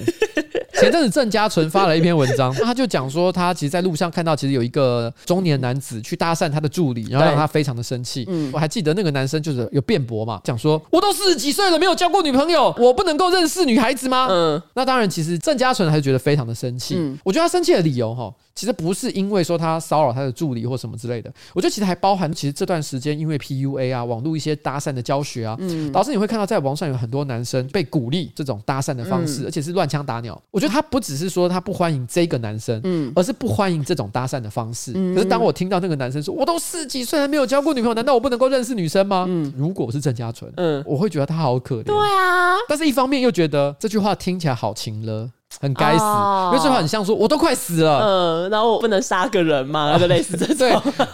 [0.79, 8.25] 前阵子郑家纯发了一篇文章， 他就讲说，他其实，在路上看到，其实有一个中年男子去搭讪他的助理，然后让他非常的生气。
[8.27, 14.27] 嗯，我还记得那个男生就是有辩驳嘛，讲说，我都四十几岁了，没有交过女朋友，我不能够认识女孩子吗？
[14.29, 16.95] 嗯，那当然，其实郑家纯还是觉得非常的生气。
[16.97, 30.41] 嗯，我觉得他生气的理由哈，其实不是因为说他骚扰他的助理或什么之类的，我觉得其实还包含，其实这段时间因为 PUA 啊，网络一些搭讪的教学啊，嗯，导致你会看到在网上有很多男生被鼓励这种搭讪的方式，而且是乱枪打鸟。
[30.51, 31.49] 我觉得他不只是说。
[31.49, 34.91] 他不欢迎这个男生，嗯，而是不欢迎这种搭讪的方式。
[34.93, 41.83] 嗯，可是当我听到那个男生说：“我都四十几岁还没有交过女朋友，难道我不能够认识女生吗？”嗯，如果是郑嘉纯，嗯，我会觉得他好可怜。
[41.83, 45.31] 对啊，但是一方面又觉得这句话听起来好情了。
[45.59, 50.55] 很该死，因为这话很像说，我都快死了，嗯，然后我不能杀个人嘛， 就类似这种。
[50.55, 50.71] 对，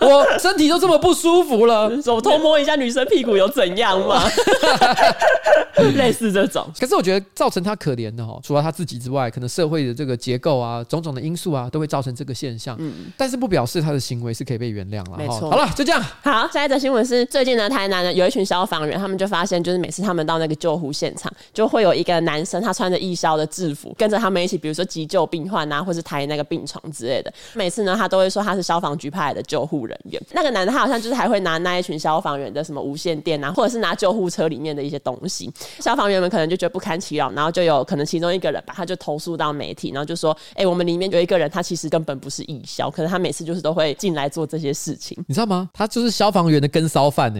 [0.07, 4.21] 我身体都这么不舒服了， 我偷摸一下女生屁股有怎样吗？
[5.95, 6.65] 类似这种。
[6.79, 12.75] 可是我觉得造成他可怜的哈，除了他自己之外，可能社会的这个结构啊，种种的因素啊，都会造成这个现象。
[12.79, 15.17] 嗯，但是不表示他的行为是可以被原谅了。
[15.17, 15.49] 没错。
[15.49, 16.01] 好了，就这样。
[16.23, 25.05] 好，下一则新闻是最近呢台南呢，有一群消防员，他们就发现，就是每次他们到那个救护现场，就会有一个男生，他穿着义消的制服，跟着他们一起，比如说急。
[25.05, 27.31] 救病患啊，或是抬那个病床之类的。
[27.53, 30.19] 每次呢，他都会说他是消防局派来的救护人员。
[30.31, 35.47] 那个男的，他好像就是还会拿那一群消防员的什么无线电啊，或者是拿救护车里面的一些东西。
[35.79, 45.69] 消防员们可能就觉得不堪其扰，然后就有可能其中一个人吧，他就投诉到媒体，然后就说：“哎、欸，我们里面有一个人，他其实根本不是义消，可能他每次就是都会进来做这些事情，你知道吗？
[45.71, 47.39] 他就是消防员的跟骚犯呢。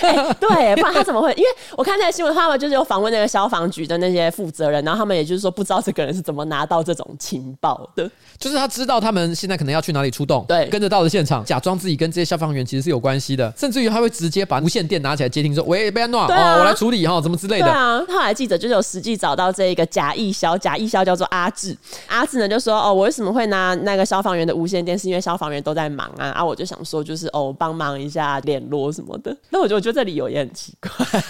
[0.00, 1.32] 欸、 对，不然他怎么会？
[1.34, 6.56] 因为我看那个新闻，他们就是有访问那个消防局的那些负责人，然后他们也就是说不知道这个人是怎么拿。
[6.56, 24.98] 拿到这种情报的，就是他知道他们现在可能要去哪里出动，对，跟着到了现场，假装自己跟这些消防员其实是有关系的，甚至于他会直接把无线电拿起来接听，说：“喂，贝安诺，啊、哦，我来处理哈，怎么之类的。”对啊，后来记者就是有实际找到这一个假义消，假义消叫做阿志，阿志呢就说：“哦，我为什么会拿那个消防员的无线电？
[24.98, 31.22] 是因为消防员都在忙啊，啊，我就想说就是哦，帮忙一下联络什么的。”那我觉得，我觉得这理由也很奇怪。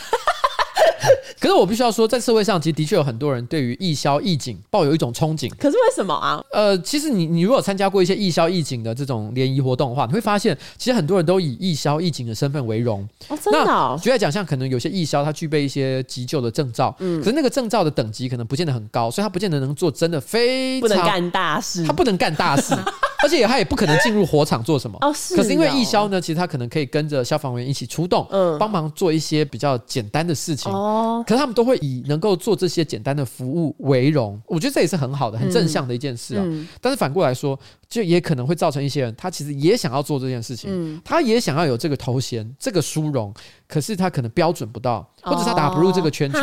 [1.40, 5.48] 可是我必须要说，在社会上其实的确有很多人对于义消义警抱有一种憧憬。
[5.56, 6.42] 可是为什么啊？
[6.52, 13.06] 呃，其实你你如果参加过一些义消义警的这种联谊活动的话，你会发现，其实很多人都以义消义警的身份为荣。
[13.28, 13.98] 哦，真的哦？
[14.02, 22.74] 举例来讲，像可能有些义消他具备一些急救的证照，嗯，可是那个证照的等级可能不见得很高，所以他不见得能做真的非常不能干大事，他不能干大事。
[23.26, 25.34] 而且他也不可能进入火场做什么哦，是。
[25.34, 31.24] 可是因为义消呢，其实他可能可以跟着消防员一起出动，嗯，帮忙做一些比较简单的事情哦。
[31.26, 36.44] 可是他们都会以能够做这些简单的服务为荣，我觉得这也是很好的、很正向的一件事啊。
[36.80, 37.58] 但是反过来说，
[37.88, 43.32] 就也可能会造成一些人，他其实也想要做这件事情，他也想要有这个头衔、这个殊荣，
[43.68, 46.42] 可是他可能标准不到，或者他打不入这个圈圈。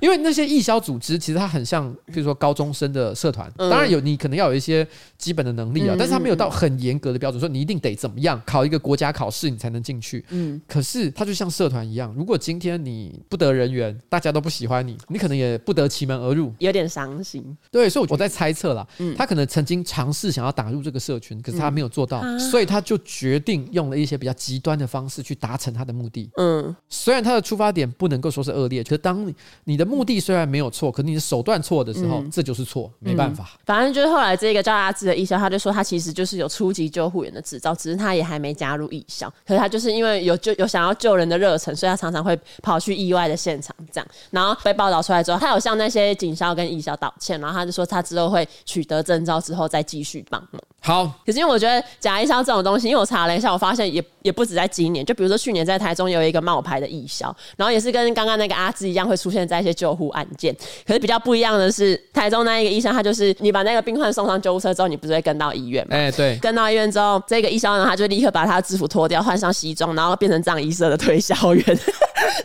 [0.00, 10.24] 因为那些义消组织其实它很像，比如说高中生的社团，当然有你可能要有一些基本的能力啊，但是他没有到很严格的标准，说你一定得怎么样考一个国家考试你才能进去。
[10.30, 17.56] 嗯，可是它就像社团一样，如果今天你不得人缘，大家都不喜欢你，你可能也不得其门而入，有点伤心。
[17.70, 26.30] 对，所以我在猜测啦，他可能曾经尝试想要打入这个社群，可是他没有做到，所以他就决定用了一些比较极端的方式去达成他的目的。
[26.36, 33.50] 嗯，虽然他的出发点不能够说是恶劣，可是当你你的目的虽然没有错，可你的手段错的时候，这就是错，没办法。
[33.66, 39.28] 反正就是后来这个叫阿志的义消，他就说他其实就是有初级救护员的执照，只是他也还没加入义消。
[39.44, 44.08] 可是他就是因为有救有想要救人的热忱，所以他常常会跑去意外的现场这样。
[44.30, 50.77] 然后被报道出来之后，他有向那些警消跟义消道歉，然后他就说他之后会取得证照之后再继续帮忙。
[50.80, 60.54] 好，可是因为我觉得假义消这种东西，因为我查了一下，我发现也也不止在今年，就比如说去年在台中有一个冒牌的义消，然后也是跟刚刚那个阿志一样，会出现在一些救护案件。
[60.86, 65.96] 可是比较不一样的是，台中那一个医生，他就是你把那个病患送上救护车之后，你不是会跟到医院吗？
[65.96, 71.74] 哎、欸，对，跟到医院之后，这个义消呢，他就立刻把他的制服脱掉，换上西装，然后变成藏医社的推销员， 然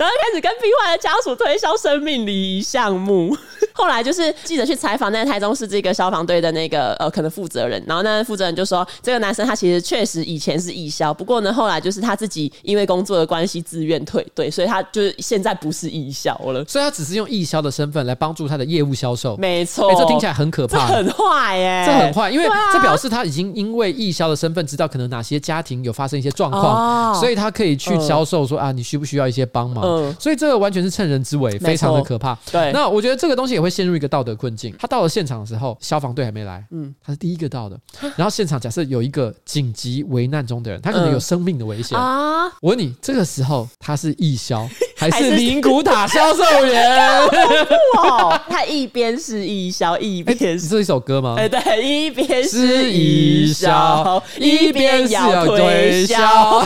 [0.09, 3.37] 后开始跟病患的家属推销生命礼仪项目。
[3.75, 19.35] 后来就是记者去采访那个台中市这个消防队的那个呃可能负责人，然后那负责人就说，这个男生他其实确实以前是义消，不过呢后来就是他自己因为工作的关系自愿退队，所以他就是现在不是义消了，所以他只是用义消的身份来帮助他的业务销售。
[19.35, 29.83] 没错，这听起来很可怕，很坏耶，这很坏，因为这表示他已经因为义消的身份知道可能哪些家庭有发生一些状况，哦、所以他可以去销售说、呃、啊，你需不需要一些帮忙？
[29.83, 32.37] 嗯，所以这个完全是趁人之危，非常的可怕。
[32.49, 34.73] 对，那我觉得这个东西也会陷入一个道德困境。
[34.79, 37.79] 他到了现场的时候，消防队还没来，嗯，他是第一个到的。
[38.17, 42.45] 然后现场假设有一个紧急危难中的人，他可能有生命的危险啊。
[42.61, 47.21] 我问你，这个时候他是义消还是灵骨塔销售员？
[47.97, 51.35] 哇，他一边是义消，一边是这一首歌吗？
[51.37, 56.65] 哎，对，一边是义消，一边要推销，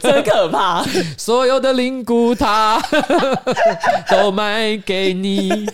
[0.00, 0.84] 真可怕。
[1.16, 2.80] 所有的灵骨塔
[4.10, 5.66] 都卖给你。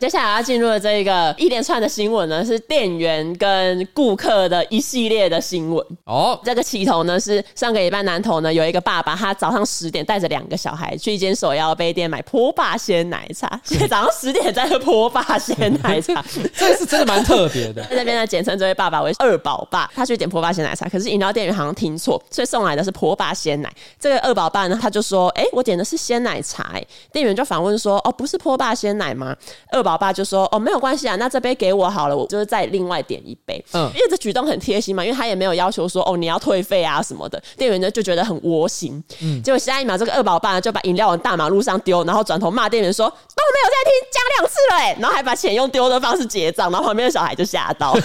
[0.00, 5.84] 接下来要进入的这一个一连串的新闻呢，是店员跟顾客的一系列的新闻。
[6.04, 13.60] 哦，这个起头呢是上个礼拜南投呢有一个爸爸，他早上十点带着两个小孩去一间手摇杯店买波霸鲜奶茶。
[13.64, 16.24] 现 在早上十点在喝波霸鲜奶茶，
[16.56, 17.82] 这个是真的蛮特别的。
[17.90, 19.90] 在那边呢，简称这位爸爸为二宝爸。
[19.94, 23.72] 他去点波霸鲜奶茶，可是饮料店员好像听错，所以送来的是波霸鲜奶。
[23.98, 29.34] 这个二宝爸呢，他就说：“哎、欸，我点的是鲜奶茶。”哎，店员就反问说：“哦，不是波霸鲜奶吗？”
[29.70, 39.02] 二宝爸就说：“哦，没有关系啊，那这杯给我好了，我就是再另外点一杯。”嗯，因为这举动很贴心嘛，因为他也没有要求说：“哦，你要退费啊什么的。”店员呢就觉得很窝心。
[39.20, 47.96] 嗯，结果下一秒，这个二宝爸呢就把饮料往大马路上丢，然后转头骂店员说：“都没有在听，讲两次了哎！”然后还把钱用丢的方式结账，然后旁边的小孩就吓到，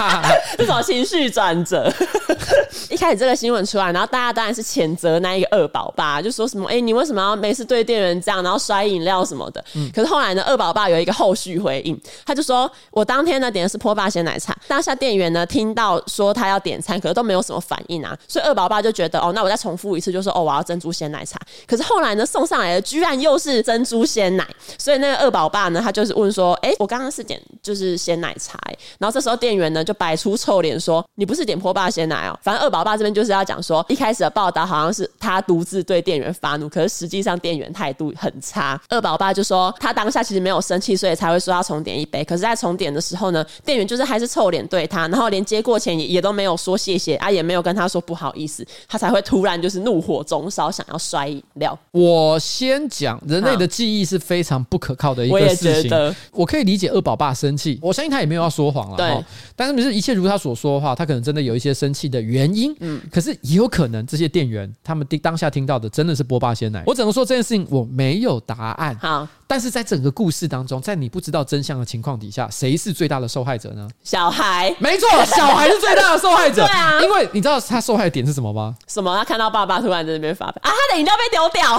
[0.58, 1.92] 这种情绪转折。
[2.90, 21.38] 一开始这个新闻出来，然后大家当然是谴责那一个二宝爸，就说什么：“哎，你为什么要每次对店员这样，然后摔饮料什么的？”嗯，可是后来呢，二宝爸有一个后续回应，他就说：“我当天天呢点的是波霸鲜奶茶，当下店员呢听到说他要点餐，可是都没有什么反应啊，所以二宝爸就觉得哦，那我再重复一次，就说哦，我要珍珠鲜奶茶。
[21.66, 24.46] 可是后来呢送上来的居然又是珍珠鲜奶，
[24.78, 28.58] 所以那个二宝爸呢他就是问说：哎，我刚刚是点就是鲜奶茶，
[28.98, 32.38] 然后这时候店员呢就摆出臭脸说：你不是点波霸鲜奶哦。
[32.42, 38.80] 反正二宝爸这边就是要讲说，一开始的报道好像是他独自对店员发怒，可是实际上店员态度很差。
[38.88, 42.24] 二宝爸就说他当下其实没有生气，所以才会说要重点一杯。
[42.24, 51.78] 可是，在重点的时候呢，店员就是还是臭脸对他，然后连接过钱也也都没有说谢谢啊，也没有跟他说不好意思，他才会突然就是怒火中烧，想要摔饮料。
[51.90, 55.90] 我先讲，人类的记忆是非常不可靠的一个事情。
[55.90, 58.96] 我，我可以理解二宝爸生气，我相信他也没有要说谎了。
[58.96, 62.74] 对，但是不是一切如他所说的话，他可能真的有一些生气的原因。
[62.80, 66.82] 嗯，可是也有可能这些店员他们当下听到的真的是波霸鲜奶。
[66.86, 68.96] 我只能说这件事情我没有答案。
[69.00, 69.26] 好。
[69.50, 73.88] 但是在整个故事当中，在你不知道真相的情况底下，谁是最大的受害者呢？
[74.04, 76.62] 小孩，没错，小孩是最大的受害者。
[76.64, 78.76] 对啊，因为你知道他受害的点是什么吗？
[78.86, 79.12] 什么？
[79.18, 81.76] 他看到爸爸突然在那边发飙啊，他的饮料被丢掉。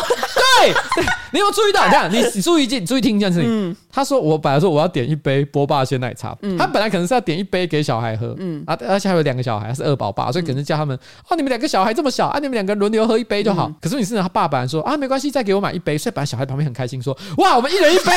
[0.59, 0.73] 对，
[1.31, 1.85] 你有注意到？
[1.85, 3.47] 你看，你你注意听，注意听一件事情。
[3.49, 10.93] 嗯，他说我本来说我要点一杯波霸鲜奶茶，嗯，他本来可能是要点一杯给小孩喝，嗯啊，而且还有两个小孩是二宝爸，所以可能叫他们
[11.29, 13.71] 哦，你们两个小孩这么小啊，你们两个轮流喝一杯就好。
[13.81, 15.97] 可是你是他爸爸说啊，没关系，再给我买一杯。
[15.97, 18.11] 所以本来小孩旁边很开心说哇，我们一人一杯。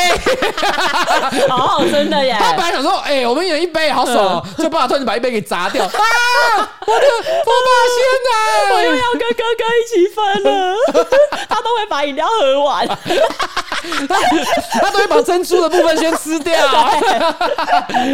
[1.49, 2.35] 好好，真的耶！
[2.41, 4.43] 他本来想说，哎、欸，我们一人一杯，好爽！
[4.57, 5.91] 就爸爸突然把一杯给砸掉， 啊！
[5.91, 7.07] 我的
[7.45, 10.75] 波霸鲜奶，我又要跟哥哥一起分了。
[11.47, 14.17] 他都会把饮料喝完，他
[14.81, 16.55] 他都会把珍珠的部分先吃掉。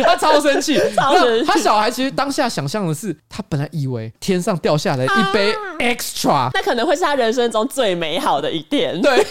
[0.05, 1.47] 他超生气，超生气。
[1.47, 9.01] 他小孩其实当下想象的是，他本来以为天上掉下来一杯 extra，那可能会是他人生中最美好的一天。
[9.01, 9.24] 对，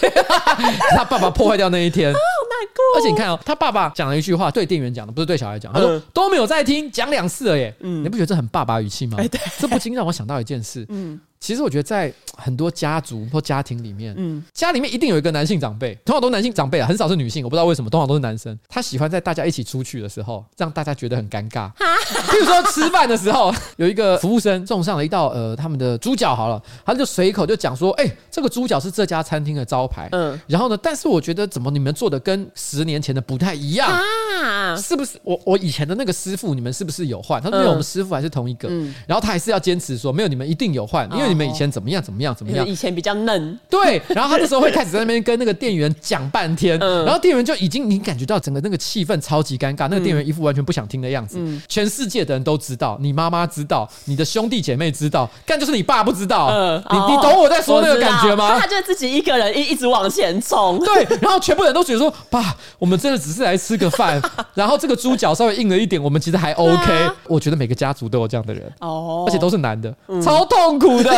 [0.96, 2.12] 他爸爸破坏掉那一天。
[2.12, 2.98] 酷。
[2.98, 5.72] 而且你看哦，他爸爸讲了一句话，对店员讲的，不是对小孩讲。
[5.72, 7.74] 他说、嗯、都没有在听，讲两次了耶。
[7.80, 9.16] 嗯你不觉得这很爸爸语气吗？
[9.18, 10.84] 哎对这不禁让我想到一件事。
[10.90, 17.42] 嗯其实我觉得在很多家族或家庭里面，嗯家里面一定有一个男性长辈，通常都是男性长辈啊，很少是女性。
[17.42, 18.56] 我不知道为什么，通常都是男生。
[18.68, 21.70] 他喜欢在大家一起出去的时候，让大家觉得很尴尬。
[21.74, 33.90] 譬如说吃饭的时候， 有一个服务生送上了一道呃他们的猪脚，好了，他就随口就讲说：“哎、欸，这个猪脚是这家餐厅的招牌。”嗯，然后呢，但是我觉得怎么你们做的跟十年前的不太一样。
[33.90, 37.40] 啊，是不是我我以前的那个师傅，你们是不是有换？
[37.40, 38.68] 他说没有，我们师傅还是同一个。
[38.70, 42.66] 嗯然后他还是要坚持说没有，你们一定有换，因为你们以前怎么样怎么样怎么样。
[42.66, 51.38] 以前比较嫩，对，然后他这时候会开始在那边跟那个店员讲半天，嗯然后店员就已经你感觉到整个那个气氛超级尴尬，那个店员一副完全不想听的样子。
[51.38, 56.48] 嗯全世界的人都知道，你妈妈知道，你的兄弟姐妹知道，但就是你爸不知道。
[56.48, 58.58] 嗯你你懂我在说那个感觉吗？
[58.58, 64.20] 他就自己一个人一一直往前冲，对，然后全部人都觉得说，爸，我们真的只是来吃个饭，
[64.54, 66.92] 然后这个猪脚稍微硬了一点，我们其实还 OK。
[66.92, 71.10] 啊我觉得每个家族都有这样的人，哦而且都是男的，超痛苦的。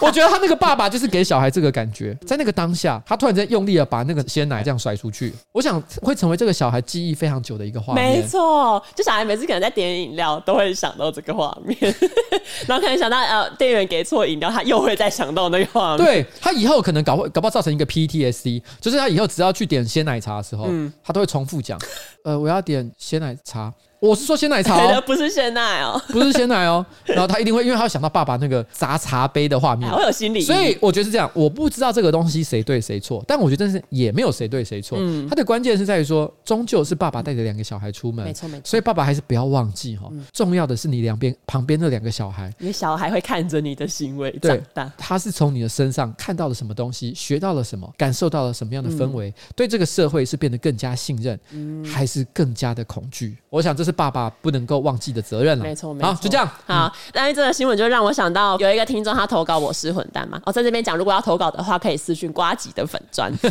[0.00, 8.20] 我觉得他那个爸爸就是给小孩这个感觉，在那个当下，他突然间用力的把那个鲜奶这样甩出去，我想会成为这个小孩记忆非常久的一个画面。
[8.20, 11.76] 没错，就小孩每次可能在点饮料，都会想到这个画面，
[12.66, 16.04] 然后可能想到呃店员给错饮料，他又会再想到那个画面。
[16.04, 20.68] 对他以后可能搞会搞不好造成一个 PTSD，就是他以后只要去点鲜奶茶的时候，
[21.04, 21.78] 他都会重复讲，
[22.24, 23.72] 呃，我要点鲜奶茶。
[24.02, 26.84] 我是说鲜奶茶，哦， 不是鲜奶哦，不是鲜奶哦。
[27.04, 30.40] 然后他一定会，因为他会想到爸爸那个砸茶杯的画面还， 会有心理。
[30.40, 31.30] 所以我觉得是这样。
[31.32, 34.98] 我不知道这个东西谁对谁错，但我觉得是也没有谁对谁错。
[35.00, 42.52] 嗯他的关键是在于说，终究是爸爸带着两个小孩出门，没错没错所以爸爸还是不要忘记哈，重要的是你两边旁边那两个小孩。
[42.58, 44.92] 因为小孩会看着你的行为对长大。
[44.98, 51.38] 他是从你的身上看到了什么东西，学到了什么，感受到了什么样的氛围，对这个社会是变得更加信任，
[51.84, 53.36] 还是更加的恐惧？
[53.48, 55.64] 我想这是爸爸不能够忘记的责任了。
[55.64, 56.48] 没错没错好，就这样。
[56.66, 63.32] 好，但是这个新闻就让我想到有一个听众他投稿我是混蛋嘛，哦，在这边讲，如果要投稿的话，可以私讯瓜吉的粉砖。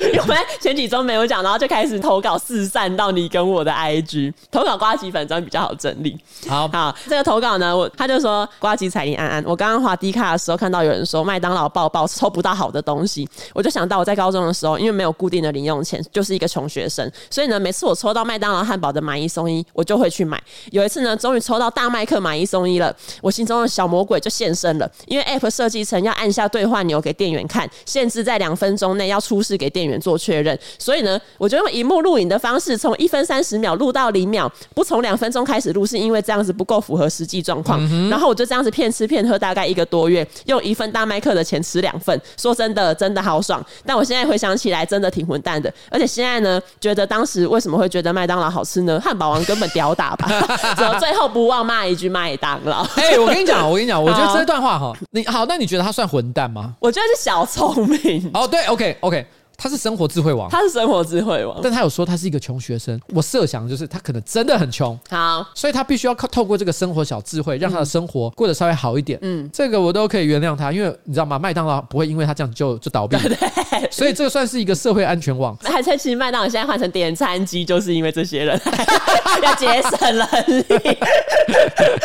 [0.00, 6.18] 因为我们前几周没有讲，然后就开始投稿四散到你跟我的 IG，投稿瓜吉粉砖比较好整理。
[6.48, 20.42] 好，好，这个投稿呢，我他就说瓜吉彩铃安安，我刚刚滑低卡的时候看到有人说麦当劳抱抱抽不到好的东西，我就想到我在高中的时候，因为没有固定的零用钱，就是一个穷学生，所以呢，每次我抽到麦当劳汉堡的买一送一，我就会去买。
[20.72, 37.80] 有一次呢，终于抽到大麦克买一送一了，我心中的小魔鬼就现身了，因为 App 设计成要按下兑换钮给店员看，限制在两分钟内要出示给店员做确认，所以呢，我就用荧幕录影的方式，从一分三十秒录到零秒，不从两分钟开始录，是因为这样子不够符合实际状况。
[38.10, 43.64] 然后我就这样子骗吃骗喝大概一个多月，用一份大麦克的钱吃两份，说真的，真的好爽。
[43.84, 45.72] 但我现在回想起来，真的挺混蛋的。
[45.90, 48.95] 而且现在呢，觉得当时为什么会觉得麦当劳好吃呢？
[49.00, 50.28] 汉堡王根本屌打吧，
[50.76, 52.82] 只有最后不忘骂一句麦当劳。
[52.96, 56.74] 哎、我跟你讲，我跟你讲，我 觉得这段话哈，你好，那你觉得他算混蛋吗？
[56.80, 59.26] 我觉得是小聪明，哦，对，OK OK，
[59.56, 61.58] 他是生活智慧王，他是生活智慧王。
[61.62, 63.00] 但他有说他是一个穷学生。
[63.08, 69.18] 我设想就是他可能真的很穷，好，所以他必须要靠透过这个生活小智慧，让他的生活过得稍微好一点。
[69.22, 71.38] 嗯，这个我都可以原谅他，因为你知道吗？
[71.38, 73.16] 麦当劳不会因为他这样就就倒闭，
[73.90, 75.56] 所以这个算是一个社会安全网。
[75.62, 78.60] 还在其实麦当劳现在换成点餐机，就是因为这些人
[79.42, 80.98] 要节省人力。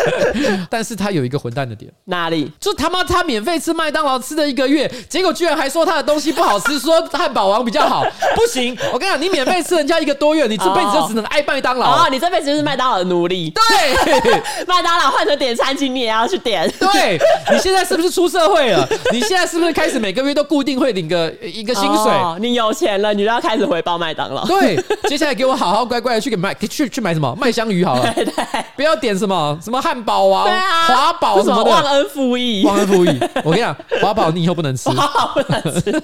[0.69, 2.51] 但是他有一个混蛋的点，哪里？
[2.59, 8.03] 就他妈他免费吃麦当劳吃了一个月，结果居然还说他的东西不好吃，说汉堡王比较好，
[8.35, 8.77] 不行！
[8.93, 12.05] 我跟你讲，你免费吃人家一个多月，你这辈子就只能爱麦当劳。
[12.05, 13.51] 哦，你这辈子就是麦当劳的奴隶。
[13.51, 14.31] 对。
[14.67, 16.69] 麦当劳换成点餐机，你也要去点。
[16.79, 17.19] 对，
[17.51, 18.87] 你现在是不是出社会了？
[19.11, 22.11] 你现在是不是开始每个月都固定会领个一个薪水？
[22.11, 24.45] 哦你有钱了，你就要开始回报麦当劳。
[24.45, 28.33] 对，接下来给我好好乖乖的去给买去去买什么麦香鱼好了，对对
[28.75, 30.47] 不要点什么什么汉堡王、
[30.87, 31.69] 华宝什么的。
[31.71, 34.89] 忘恩负义，忘恩负义，我跟你讲， 华宝你以后不能吃。
[34.89, 35.91] 华宝不能吃。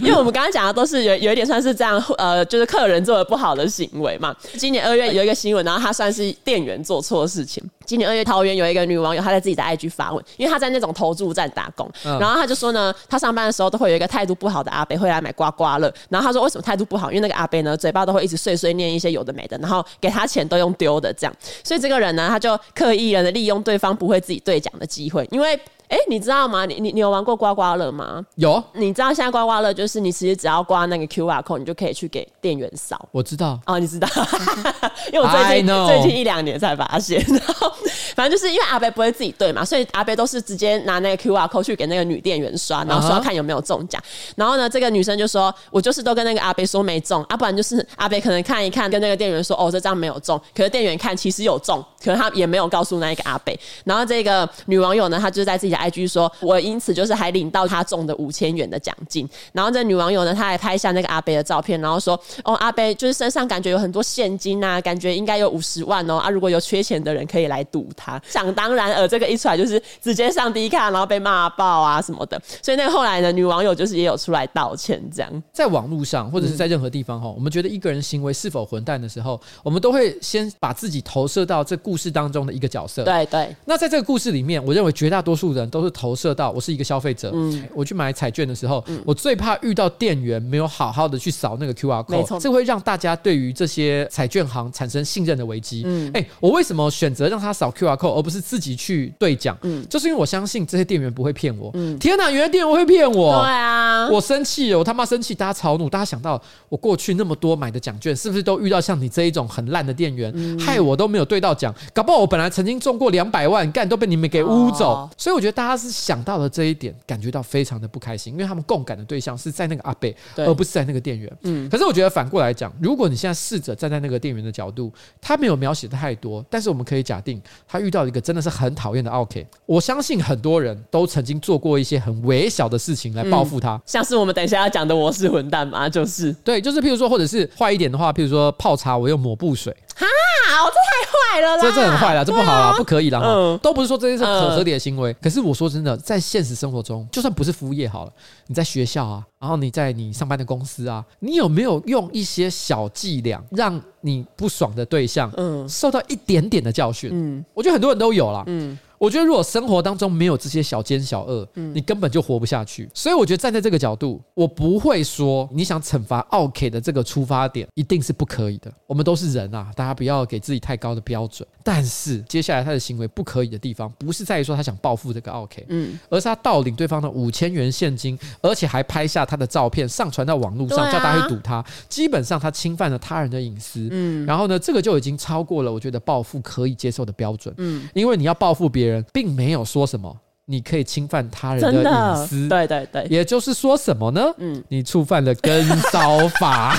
[0.00, 4.34] 因为我们刚刚讲的都是有有一点算是这样，呃，就是客人做的不好的行为嘛。
[4.56, 7.62] 今年二月有一个新闻，然后他算是店员做错事情。
[7.84, 12.18] 今年二月，桃园有一个女网友，她在自己的 IG 发问，因为她在那种投注站打工，嗯。
[12.18, 17.10] 然后她就说呢，她上班的时候都会有一个态度不好的阿伯会来买刮刮乐，然后她说为什么态度不好？
[17.10, 25.58] 因为那个阿伯呢，嘴巴都会一直碎碎念一些有的没的，然后给他钱都用丢的这样，所以这个人呢，他就刻意的利用对方不会自己兑奖的机会，因为
[25.88, 26.64] 哎、欸，你知道吗？
[26.64, 28.24] 你你你有玩过刮刮乐吗？
[28.36, 33.08] 有，你知道现在刮刮乐就是你其实只要刮那个 QR code，你就可以去给店员扫。
[33.12, 34.08] 我知道哦，你知道，
[35.12, 37.22] 因为我最近最近一两年才发现。
[37.28, 37.70] 然后
[38.14, 44.00] 反正就是因为阿贝不会自己对嘛，所以阿贝都是直接拿那个 QR code 去给那个女店员刷，然后刷看有没有中奖。
[44.00, 44.32] Uh huh.
[44.36, 53.58] 然后呢，这个女生就说：“我就是都跟那个阿贝说没中，啊，不然就是阿贝可能看一看，跟那个店员说：‘哦，这张没有中。’可是店员看其实有中，可能他也没有告诉那一个阿贝。
[53.84, 59.28] 然后这个女网友呢，她就在自己的 IG 说：‘我’。”因此，就是还领到他中的五千元的奖金。
[59.52, 66.30] 然后这女网友呢，她还拍下那个阿贝的照片，然后说：“哦，阿贝就是身上感觉有很多现金啊，感觉应该有五十万哦啊！
[66.30, 72.40] 如果有缺钱的人可以来赌他。”想当然尔，这个一出来就是直接上 D 卡，然后被骂爆啊什么的。
[72.62, 75.42] 所以那个后来呢，女网友就是也有出来道歉，这样。
[75.52, 83.02] 在网络上或者是在任何地方哈，嗯、我们觉得一个人行为是否混蛋的时候，我们都会先把自己投射到这故事当中的一个角色。
[83.02, 83.54] 对对。
[83.64, 87.30] 那在这个故事里面，我认为绝大多数人都是投射到我是一个消费者。
[87.34, 95.82] 嗯，我去买彩券的时候，嗯、我最怕遇到店员没有好好的去扫那个 QR code，这会让大家对于这些彩券行产生信任的危机。
[95.86, 99.56] 嗯，哎、欸，我为什么选择让他扫 QR code，而不是自己去兑奖？
[99.62, 101.70] 嗯，就是因为我相信这些店员不会骗我。
[101.74, 103.42] 嗯，天哪，原来店员会骗我！
[103.42, 111.74] 对啊，我生气了，我他妈生气，大家吵怒，大家想到我过去那么多买的奖券，是不是都遇到像你这一种很烂的店员，嗯、害我都没有兑到奖？
[111.92, 114.92] 搞不好我本来曾经中过两百万，干都被你们给污走。
[114.92, 121.30] 哦、所以我觉得大家是想到了这一点，感觉到非常的不开心，因为他们共感的对象是在那个阿贝，而不是在那个店员。
[121.42, 129.46] 嗯，可是我觉得反过来讲，如果你现在试着站在那个店员的角度，他没有描写的太多，但是我们可以假定他遇到一个真的是很讨厌的 OK。
[129.66, 139.76] 我相信很多人都曾经做过一些很微小的事情来报复他，嗯，像是我们等一下要讲的我是混蛋嘛，就是对，就是譬如说，或者是坏一点的话，譬如说泡茶我用抹布水。
[139.94, 140.06] 哈，
[140.42, 141.62] 这太坏了啦！
[141.62, 143.20] 这这很坏了，这不好啦，不可以啦。
[143.24, 145.12] 嗯，都不是说这些是可合理的行为。
[145.14, 148.12] 可是我说真的，在现实生活中，就算不是服务业好了，
[148.46, 157.10] 你在学校啊，然后你在你上班的公司啊，你有没有用一些小伎俩，让你不爽的对象，嗯，受到一点点的教训？
[157.12, 158.42] 嗯，我觉得很多人都有啦。
[158.46, 158.78] 嗯。
[159.02, 162.88] 我觉得，如果生活当中没有这些小奸小恶，嗯，你根本就活不下去。
[162.94, 168.72] 所以，我觉得站在这个角度，我不会说你想惩罚奥 K 的这个出发点一定是不可以的。
[168.86, 171.44] 我们都是人啊，大家不要给自己太高的标准。
[171.64, 181.64] 但是，接下来他的行为不可以的地方，不是在于说他想报复这个奥 K，，嗯，而是他盗领对方的五千元现金，而且还拍下他的照片上传到网络上，叫大家去赌他。
[181.88, 189.32] 基本上，他侵犯了他人的隐私，嗯，然后呢，这个就已经超过了我觉得报复可以接受的标准，嗯，因为你要报复别人，并。
[189.34, 190.14] 没有说什么，
[190.44, 194.32] 你可以侵犯他人的隐私，对对对，也就是说什么呢？
[194.38, 196.74] 嗯，你触犯了跟骚法，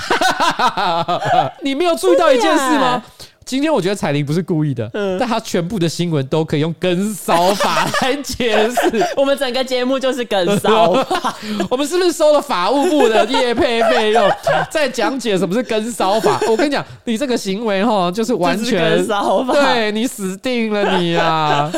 [1.64, 3.04] 你没有注意到一件事吗？
[3.46, 9.06] 今天我觉得彩铃不是故意的，嗯，但她全部的新闻都可以用跟骚法来解释。
[9.18, 11.36] 我们整个节目就是跟骚法，
[11.70, 14.32] 我们是不是收了法务部的业配费用，
[14.72, 16.40] 在讲解什么是跟骚法？
[16.50, 21.72] 我跟你讲，你这个行为哈，就是完全跟骚法，对，你死定了你啊！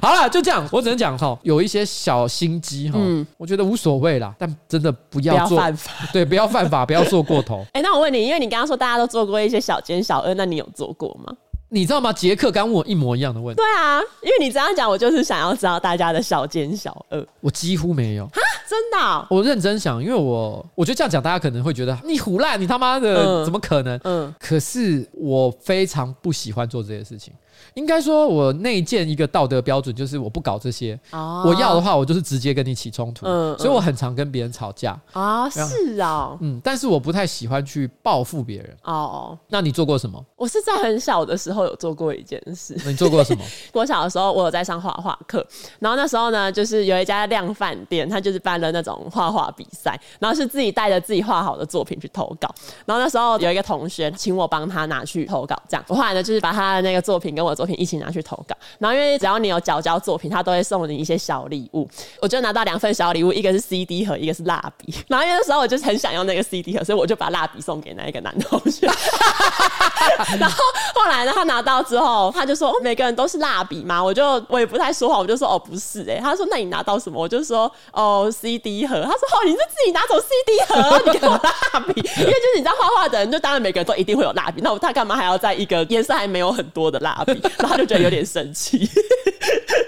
[0.00, 7.64] 好了，就这样，我只能讲哈，有一些小心机哈，嗯，我觉得无所谓啦，但真的不要做，不要犯法，对，不要犯法，不要做过头。
[7.72, 11.32] 哎，那我问你，因为你刚刚说大家都做过一些小奸小恶，那你有做过吗？
[11.72, 12.12] 你知道吗？
[12.12, 13.62] 杰克刚问我一模一样的问题。
[13.62, 17.24] 对啊，因为你这样讲，我就是想要知道大家的小奸小恶。
[17.40, 19.24] 我几乎没有哈，真的哦？
[19.30, 23.96] 我认真想，因为我我觉得这样讲，大家可能会觉得你胡烂，你他妈的怎么可能？
[24.02, 27.32] 嗯，可是我非常不喜欢做这些事情。
[27.74, 30.98] 应该说，我内建一个道德标准，就是我不搞这些。
[31.10, 33.26] 哦，我要的话，我就是直接跟你起冲突。
[33.26, 34.98] 嗯，所以我很常跟别人吵架。
[35.12, 36.36] 啊，是啊。
[36.40, 38.76] 嗯，但是我不太喜欢去报复别人。
[38.82, 40.24] 哦，那你做过什么？
[40.40, 42.74] 我是在很小的时候有做过一件事。
[42.86, 43.44] 你做过什么？
[43.74, 45.46] 我小的时候，我有在上画画课，
[45.80, 52.48] 然后那时候呢，就是有一家量饭店，他就是办了那种画画比赛，然后是自己带着自己画好的作品去投稿。
[52.86, 61.86] 然后那时候有一个同学请我帮他拿去投稿，这样我后来呢，就是把他的那个作品跟我的作品一起拿去投稿，然后因为只要你有缴交作品，他都会送你一些小礼物。
[62.22, 64.94] 我就拿到两份小礼物，一个是 CD 盒，一个是蜡笔。
[65.06, 68.88] 然后因为那时候我就很想要那个 CD 盒，所以我就把蜡笔送给那一个男同学。
[70.38, 70.56] 然后
[70.94, 74.02] 后来呢，他拿到之后，他就说每个人都是蜡笔吗？
[74.02, 76.20] 我就我也不太说谎，我就说哦不是哎、欸。
[76.20, 77.20] 他说那你拿到什么？
[77.20, 78.94] 我就说哦 CD 盒。
[79.02, 82.00] 他说哦你是自己拿走 CD 盒，你给我蜡笔？
[82.00, 84.62] 因为就是你知道画画的人，就当然每个人都一定会有蜡笔。
[84.62, 87.38] 那他干嘛还要在一个颜色还没有很多的蜡笔？
[87.58, 87.90] 然后他就。
[87.90, 88.88] 就有点生气。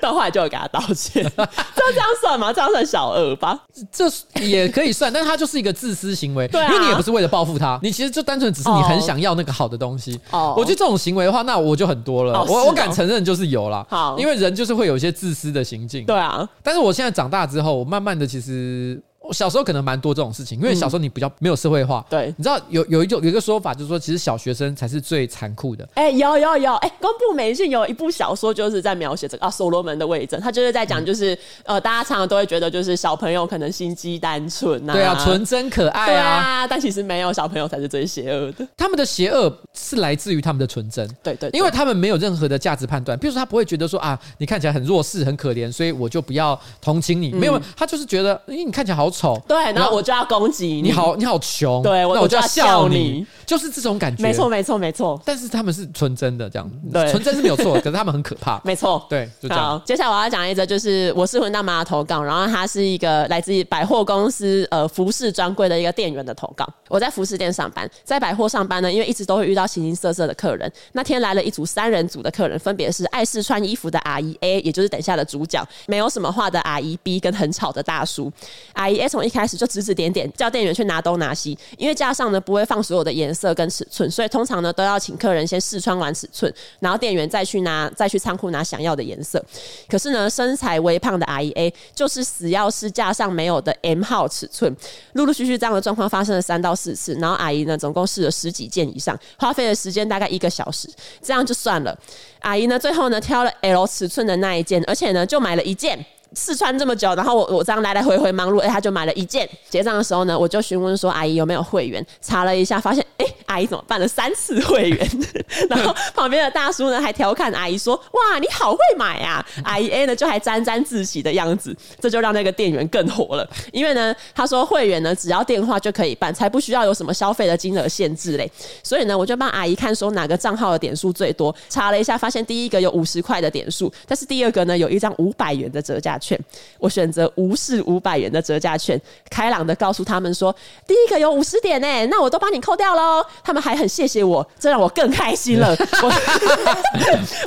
[0.00, 2.52] 到后来就有给他道歉，这这样算吗？
[2.52, 3.56] 这样算小恶吧？
[3.92, 10.20] 这也可以算，但是他就是一个自私行为，对啊，因为你也不是为了报复他，你其实就单纯只是你很想要那个好的东西。
[10.32, 13.86] 哦，我觉得这种行为的话，那我就很多了，哦、我我敢承认就是有啦。
[13.88, 16.04] 好，因为人就是会有一些自私的行径。
[16.04, 19.00] 对啊，但是我现在长大之后，我慢慢的其实。
[19.22, 22.04] 我小时候可能蛮多这种事情，因为小时候你比较没有社会化。
[22.10, 25.88] 对，你知道有有一种有一个说法，就是说其实小学生才是最残酷的。
[25.94, 38.66] 哎，有有有，哎，公布美信有一部小说就是在描写这个啊，所罗门的伪证，他就是在讲，就是呃，大家常常都会觉得就是小朋友可能心机单纯呐，对啊，纯真可爱啊，但其实没有，小朋友才是最邪恶的。
[38.76, 49.92] 他们的邪恶是来自于他们的纯真，对对，因为他们没有任何的价值判断，比如说他不会觉得说啊，你看起来很弱势、很可怜，所以我就不要同情你，没有，他就是觉得，因为你看起来好丑，对，然后。
[49.92, 55.20] 我就要攻击你，你好，你好穷，对，那我就要笑你，就是这种感觉，没错，没错，没错。
[55.22, 59.78] 但是他们是纯真的，这样，对，纯真是没有错， 可是他们很可怕， 没错，对，就这样。
[59.84, 66.66] 接下来我要讲一则，就是我是混蛋妈的投稿，然后他是一个来自于百货公司呃服饰专柜的一个店员的投稿。
[66.88, 70.72] 我在服饰店上班，在百货上班呢，因为一直都会遇到形形色色的客人。
[70.92, 78.32] 那天来了一组三人组的客人，分别是爱试穿衣服的阿姨 A，也就是等下的主角，没有什么话的阿姨 B，跟很吵的大叔。
[78.72, 89.44] 阿姨 A 从一开始就指指点点，叫店员去拿东拿西，因为架上呢不会放所有的颜色跟尺寸，所以通常呢都要请客人先试穿完尺寸，然后店员再去拿，再去仓库拿想要的颜色。
[89.88, 94.72] 可是呢，身材微胖的阿姨 A 就是死要试架上没有的 M 号尺寸，
[95.14, 100.88] 陆陆续续这样的状况发生了三到四次，然后阿姨呢总共试了十几件以上，花费的时间大概一个小时，
[101.20, 101.98] 这样就算了。
[102.38, 106.04] 阿姨呢最后呢挑了 L 尺寸的那一件，而且呢就买了一件。
[106.34, 109.48] 试穿这么久，然后我我这样来来回回忙碌，哎，他就买了一件。
[109.68, 115.10] 结账的时候呢，我就询问说阿姨有没有会员，查了一下，发现哎，阿姨怎么办了三次会员？
[115.68, 128.50] 然后旁边的大叔呢还调侃阿姨说：“哇，你好会买啊！”阿姨 A 呢就还沾沾自喜的样子，这就让那个店员更火了，因为呢他说会员呢只要电话就可以办，才不需要有什么消费的金额限制嘞。
[128.82, 136.18] 所以呢我就帮阿姨看说哪个账号的点数最多，查了一下，发现第一个有五十块的点数，但是第二个呢有一张五百元的折价。
[136.22, 136.38] 券，
[136.78, 140.54] 我选择无视五百元的折价券，开朗的告诉他们说，
[140.86, 143.24] 第一个有五十点呢，那我都帮你扣掉喽。
[143.42, 145.76] 他们还很谢谢我，这让我更开心了。
[146.02, 146.12] 我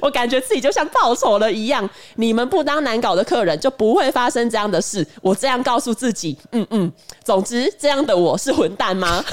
[0.04, 1.90] 我感觉自己就像报仇了一样。
[2.16, 5.08] 你们不当难搞的客人，就不会发生这样的事。
[5.22, 6.92] 我这样告诉自己，嗯嗯。
[7.24, 9.24] 总之，这样的我是混蛋吗？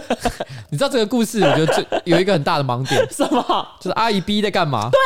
[0.70, 3.68] 你知道这个故事，我觉得最有一个很大的盲点，什么？
[3.80, 4.88] 就是阿姨 B 在干嘛？
[4.90, 4.98] 对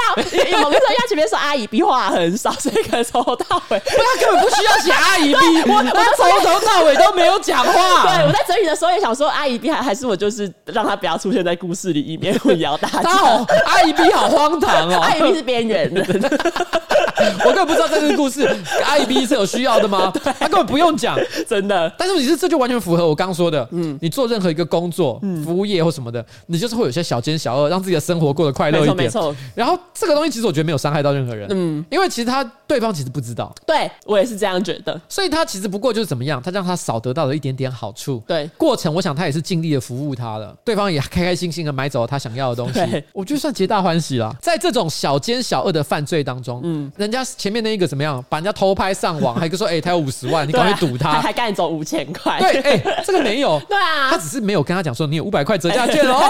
[0.53, 3.35] 啊，我跟你说，因为前面说阿姨 B 话很少，所以可能从头
[3.71, 5.83] 到尾，他根本不需要写阿姨 B，我我
[6.17, 8.03] 从头到尾都没有讲话。
[8.03, 13.03] 对，我在整理的时候也想说，阿姨 B 还还是我就是让他不要出现在故事里，以免混淆大家。
[13.03, 16.01] 他好，阿姨 B 好荒唐哦， 阿姨 B 是边缘的，
[17.45, 18.49] 我根本不知道这个故事
[18.85, 20.13] 阿姨 B 是有需要的吗？
[20.39, 21.19] 他根本不用讲，
[21.49, 21.93] 真的。
[21.99, 28.97] 但是你是这就完全符合我刚刚说的，嗯，你做任何一个工作，服务业或什么的，你就是会有些小奸小恶，让自己的生活过得快乐一点。
[28.97, 33.55] 没错，然后这个东西其实我觉得没有伤害到任何人，嗯，因为其实他对方其实不知道。
[33.67, 38.23] 对，我也是这样觉得，所以他其实不过就是怎么样，他让他少得到了一点点好处。
[38.27, 42.81] 对，过程我想他也是尽力的服务他了，对方也开开心心的买走了他想要的东西，
[43.13, 44.35] 我觉得算皆大欢喜了。
[44.43, 52.39] 在这种小奸小恶的犯罪当中，嗯，人家前面那一个怎么样，把人家偷拍上网，还跟说哎他有五十万， 你赶快赌他，还赶紧走五千块。
[52.41, 56.21] 对，哎，这个没有， 对啊，他只是没有跟他讲说你有五百块折价券哦，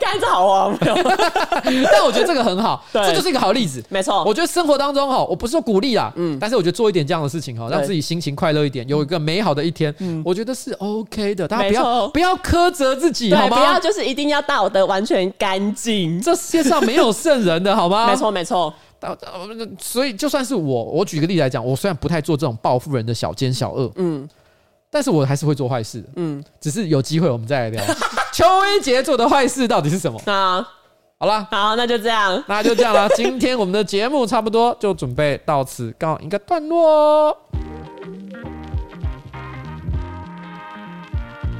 [0.00, 0.94] 干着好荒谬，
[1.90, 4.24] 但我觉得这个很好，这就是一个好例子，没错。
[4.24, 9.94] 我觉得生活当中哈，我不是说鼓励啦，嗯，但是我觉得做一点这样的事情哈，让自己心情快乐一点，有一个美好的一天，
[10.24, 11.46] 我觉得是 OK 的。
[11.46, 13.56] 大家不要不要苛责自己，好吗？
[13.56, 18.06] 不要就是一定要道德完全干净，这世界上没有圣人的好吗？
[18.10, 18.72] 没错没错。
[19.78, 24.28] 所以就算是我，我举个例子来讲，我虽然不太做这种报复人的小奸小恶，嗯，
[24.90, 27.84] 但是我还是会做坏事的，嗯，只是有机会我们再来聊。
[28.32, 30.20] 邱威杰做的坏事到底是什么？
[30.26, 30.66] 啊，
[31.18, 33.08] 好了，好，那就这样，那就这样了。
[33.16, 37.36] 今天我们的节目差不多就准备到此告一个段落哦。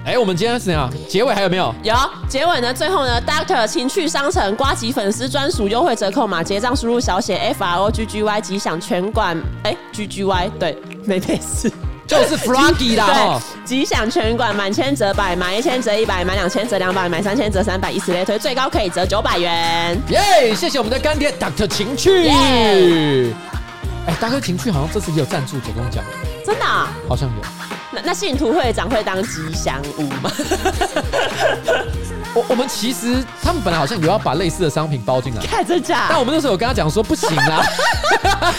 [0.04, 0.90] 哎，我们今天是怎样？
[1.08, 1.74] 结尾还有没有？
[1.82, 1.94] 有
[2.28, 2.74] 结尾呢。
[2.74, 9.42] 最后呢，Doctor 情趣商城瓜吉粉丝专属优惠折扣码结账，输入小写 F R O G G Y 吉祥全馆。
[9.64, 10.76] 哎，G G Y 对，
[11.06, 11.72] 没没事，
[12.06, 13.06] 就是 Froggy 啦。
[13.06, 20.00] 对，吉祥全馆满千折百，满一千折一百，满两千折两百，满三千折三百，以此类推，最高可以折九百元。
[20.08, 20.54] 耶！
[20.54, 22.28] 谢谢我们的干爹 Doctor 情趣。
[22.28, 26.04] 哎大哥情趣好像这次也有赞助，我跟你讲，
[26.44, 26.64] 真的？
[26.64, 26.88] 啊？
[27.08, 27.42] 好像有。
[27.90, 30.30] 那那信徒会长会当吉祥物吗？
[32.36, 36.04] 我我们其实他们本来好像有要把类似的商品包进来，看真假？
[36.10, 37.64] 但我们那时候有跟他讲说不行啦。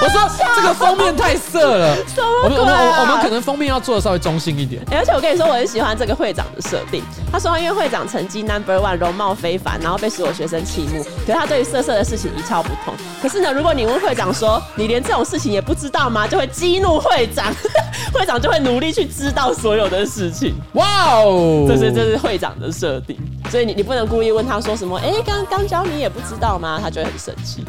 [0.00, 4.82] 我说这个封面太色了，什么我们我们我们可能封面要做的稍微中性一点。
[4.90, 7.04] 欸而且我跟你说，我很喜欢这个会长的设定。
[7.30, 12.92] 他说，因为会长成绩 number one，容貌非凡，然后被所有学生倾慕，可是他对于色色的事情一窍不通。
[13.22, 16.26] 可是呢，如果你问会长说，你连这种事情也不知道吗？
[16.26, 17.54] 就会激怒会长，
[18.12, 20.54] 会长就会努力去知道所有的事情。
[20.72, 23.16] 哇哦，这是这是会长的设定，
[23.50, 26.78] 所以你你不能故意问他说什么，哎、欸，刚刚教你也不知道吗？
[26.82, 27.64] 他就会很生气。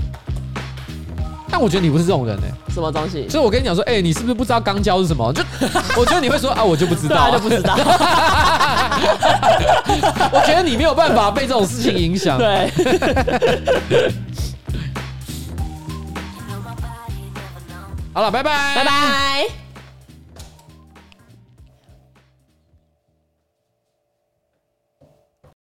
[1.53, 2.53] 但我觉得你不是这种人呢、欸。
[2.73, 3.27] 什么东西？
[3.27, 5.33] 所以我跟你讲说，哎、欸，你是不是不知道肛交是什么？
[5.33, 5.43] 就
[5.99, 7.75] 我觉得你会说啊，我就不知道、啊，啊，就不知道。
[10.31, 12.37] 我觉得你没有办法被这种事情影响。
[12.37, 12.71] 对。
[18.13, 19.60] 好了，拜拜，拜拜。